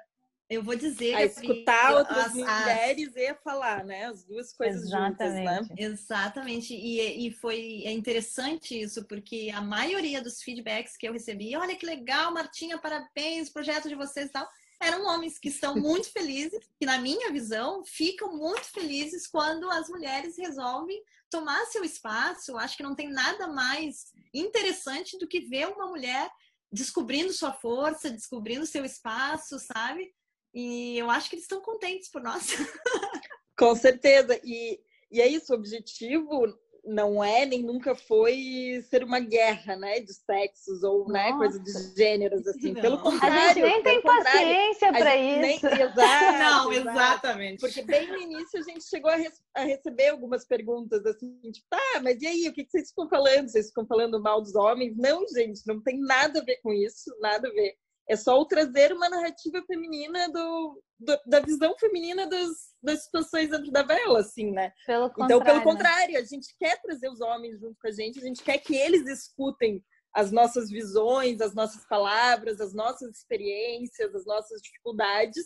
Eu 0.49 0.61
vou 0.61 0.75
dizer. 0.75 1.15
A 1.15 1.23
escutar 1.23 1.87
que, 1.87 1.93
outras 1.93 2.25
as, 2.27 2.33
mulheres 2.33 3.07
as... 3.09 3.15
e 3.15 3.35
falar, 3.43 3.83
né? 3.83 4.05
As 4.05 4.23
duas 4.23 4.53
coisas 4.53 4.83
Exatamente. 4.83 5.11
juntas, 5.11 5.33
né? 5.33 5.67
Exatamente. 5.77 6.73
E, 6.75 7.27
e 7.27 7.31
foi 7.31 7.81
é 7.83 7.91
interessante 7.91 8.79
isso, 8.79 9.05
porque 9.05 9.51
a 9.53 9.61
maioria 9.61 10.21
dos 10.21 10.41
feedbacks 10.41 10.97
que 10.97 11.07
eu 11.07 11.13
recebi, 11.13 11.55
olha 11.55 11.75
que 11.75 11.85
legal, 11.85 12.31
Martinha, 12.31 12.77
parabéns, 12.77 13.49
projeto 13.49 13.89
de 13.89 13.95
vocês 13.95 14.27
e 14.27 14.31
tal, 14.31 14.47
eram 14.79 15.05
homens 15.05 15.39
que 15.39 15.49
estão 15.49 15.75
muito 15.75 16.11
felizes, 16.11 16.59
que 16.79 16.85
na 16.85 16.99
minha 16.99 17.31
visão 17.31 17.83
ficam 17.83 18.37
muito 18.37 18.65
felizes 18.65 19.25
quando 19.25 19.69
as 19.71 19.89
mulheres 19.89 20.37
resolvem 20.37 21.01
tomar 21.29 21.65
seu 21.65 21.83
espaço. 21.83 22.57
Acho 22.57 22.77
que 22.77 22.83
não 22.83 22.95
tem 22.95 23.09
nada 23.09 23.47
mais 23.47 24.13
interessante 24.33 25.17
do 25.17 25.27
que 25.27 25.41
ver 25.41 25.67
uma 25.67 25.87
mulher 25.87 26.29
descobrindo 26.71 27.31
sua 27.33 27.53
força, 27.53 28.11
descobrindo 28.11 28.65
seu 28.65 28.83
espaço, 28.83 29.57
sabe? 29.59 30.13
E 30.55 30.97
eu 30.97 31.09
acho 31.09 31.29
que 31.29 31.35
eles 31.35 31.43
estão 31.43 31.61
contentes 31.61 32.09
por 32.09 32.23
nós. 32.23 32.47
Com 33.59 33.75
certeza. 33.75 34.39
E, 34.43 34.79
e 35.11 35.21
é 35.21 35.27
isso, 35.27 35.51
o 35.51 35.55
objetivo 35.55 36.57
não 36.85 37.23
é 37.23 37.45
nem 37.45 37.63
nunca 37.63 37.95
foi 37.95 38.83
ser 38.89 39.03
uma 39.03 39.19
guerra, 39.19 39.75
né, 39.75 39.99
de 39.99 40.13
sexos 40.13 40.83
ou 40.83 41.07
né, 41.07 41.33
coisa 41.33 41.59
de 41.59 41.71
gêneros 41.97 42.45
assim. 42.47 42.73
Não. 42.73 42.81
Pelo 42.81 42.99
contrário, 42.99 43.37
a 43.37 43.53
gente 43.53 43.61
nem 43.61 43.83
tem 43.83 44.01
paciência 44.01 44.93
para 44.93 45.17
isso. 45.17 45.65
Nem... 45.65 45.81
Exato, 45.81 46.39
não, 46.39 46.71
exatamente. 46.71 47.59
Porque 47.59 47.81
bem 47.81 48.07
no 48.07 48.17
início 48.17 48.59
a 48.59 48.63
gente 48.63 48.85
chegou 48.85 49.09
a, 49.09 49.17
a, 49.55 49.61
receber 49.63 50.09
algumas 50.09 50.45
perguntas 50.45 51.03
assim, 51.05 51.39
tipo, 51.51 51.65
tá, 51.69 52.01
mas 52.03 52.21
e 52.21 52.27
aí, 52.27 52.47
o 52.47 52.53
que, 52.53 52.63
que 52.63 52.71
vocês 52.71 52.89
ficam 52.89 53.09
falando? 53.09 53.49
Vocês 53.49 53.67
ficam 53.67 53.87
falando 53.87 54.21
mal 54.21 54.41
dos 54.41 54.55
homens? 54.55 54.95
Não, 54.95 55.27
gente, 55.27 55.61
não 55.65 55.81
tem 55.81 55.99
nada 55.99 56.39
a 56.39 56.43
ver 56.43 56.57
com 56.61 56.71
isso, 56.71 57.09
nada 57.19 57.47
a 57.47 57.51
ver. 57.51 57.75
É 58.07 58.15
só 58.15 58.39
o 58.39 58.45
trazer 58.45 58.93
uma 58.93 59.09
narrativa 59.09 59.63
feminina 59.65 60.29
do, 60.29 60.83
do 60.99 61.19
da 61.25 61.39
visão 61.39 61.75
feminina 61.79 62.27
das, 62.27 62.49
das 62.81 63.03
situações 63.03 63.49
dentro 63.49 63.71
da 63.71 63.83
vela, 63.83 64.19
assim, 64.19 64.51
né? 64.51 64.71
Pelo 64.85 65.11
então, 65.19 65.41
pelo 65.43 65.63
contrário, 65.63 66.17
a 66.17 66.23
gente 66.23 66.55
quer 66.59 66.79
trazer 66.81 67.09
os 67.09 67.19
homens 67.19 67.59
junto 67.59 67.75
com 67.81 67.87
a 67.87 67.91
gente, 67.91 68.19
a 68.19 68.23
gente 68.23 68.43
quer 68.43 68.59
que 68.59 68.75
eles 68.75 69.07
escutem 69.07 69.83
as 70.13 70.31
nossas 70.31 70.69
visões, 70.69 71.41
as 71.41 71.53
nossas 71.53 71.85
palavras, 71.87 72.61
as 72.61 72.73
nossas 72.73 73.17
experiências, 73.17 74.15
as 74.15 74.25
nossas 74.25 74.61
dificuldades 74.61 75.45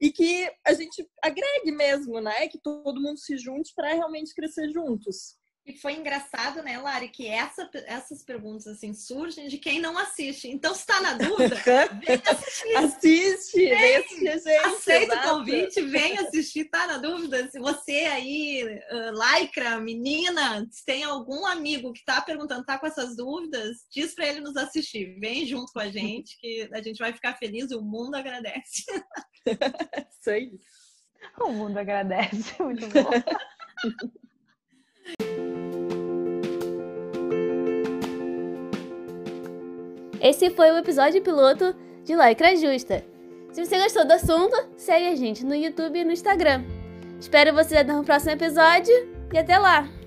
e 0.00 0.10
que 0.10 0.50
a 0.66 0.72
gente 0.72 1.06
agregue 1.22 1.72
mesmo, 1.72 2.20
né? 2.20 2.48
Que 2.48 2.58
todo 2.58 3.00
mundo 3.00 3.18
se 3.18 3.36
junte 3.36 3.72
para 3.74 3.92
realmente 3.92 4.34
crescer 4.34 4.70
juntos. 4.70 5.36
E 5.66 5.76
foi 5.76 5.92
engraçado, 5.92 6.62
né, 6.62 6.78
Lari, 6.78 7.08
que 7.10 7.28
essa, 7.28 7.68
essas 7.86 8.24
perguntas 8.24 8.66
assim 8.66 8.94
surgem 8.94 9.46
de 9.46 9.58
quem 9.58 9.78
não 9.78 9.96
assiste. 9.98 10.48
Então, 10.48 10.74
se 10.74 10.80
está 10.80 11.00
na 11.00 11.14
dúvida, 11.14 11.54
vem 12.00 12.22
assistir. 12.26 12.76
Assiste, 12.76 13.56
vem, 13.56 13.78
vem 13.78 13.96
assistir, 13.96 14.24
gente. 14.24 14.48
Aceita 14.48 15.14
exato. 15.14 15.28
o 15.28 15.38
convite, 15.38 15.82
vem 15.82 16.18
assistir, 16.18 16.64
tá 16.64 16.86
na 16.86 16.98
dúvida. 16.98 17.48
Se 17.50 17.60
você 17.60 17.92
aí, 17.92 18.64
uh, 18.64 19.38
lycra, 19.38 19.78
menina, 19.80 20.66
se 20.70 20.84
tem 20.84 21.04
algum 21.04 21.46
amigo 21.46 21.92
que 21.92 22.00
está 22.00 22.20
perguntando, 22.22 22.64
tá 22.64 22.78
com 22.78 22.86
essas 22.86 23.14
dúvidas, 23.14 23.86
diz 23.90 24.14
para 24.14 24.26
ele 24.26 24.40
nos 24.40 24.56
assistir. 24.56 25.18
Vem 25.20 25.46
junto 25.46 25.72
com 25.72 25.80
a 25.80 25.90
gente, 25.90 26.38
que 26.40 26.68
a 26.72 26.82
gente 26.82 26.98
vai 26.98 27.12
ficar 27.12 27.36
feliz 27.36 27.70
e 27.70 27.76
o 27.76 27.82
mundo 27.82 28.14
agradece. 28.14 28.84
Isso 30.10 30.30
aí. 30.30 30.50
O 31.38 31.52
mundo 31.52 31.78
agradece, 31.78 32.54
muito 32.62 32.88
bom. 32.88 33.10
Esse 40.20 40.50
foi 40.50 40.70
o 40.70 40.76
episódio 40.76 41.22
piloto 41.22 41.74
de 42.04 42.14
Lycra 42.14 42.54
Justa. 42.54 43.02
Se 43.52 43.64
você 43.64 43.82
gostou 43.82 44.06
do 44.06 44.12
assunto, 44.12 44.54
segue 44.76 45.08
a 45.08 45.16
gente 45.16 45.44
no 45.44 45.54
YouTube 45.54 45.98
e 45.98 46.04
no 46.04 46.12
Instagram. 46.12 46.62
Espero 47.18 47.54
você 47.54 47.82
no 47.82 48.04
próximo 48.04 48.32
episódio 48.32 48.94
e 49.32 49.38
até 49.38 49.58
lá! 49.58 49.99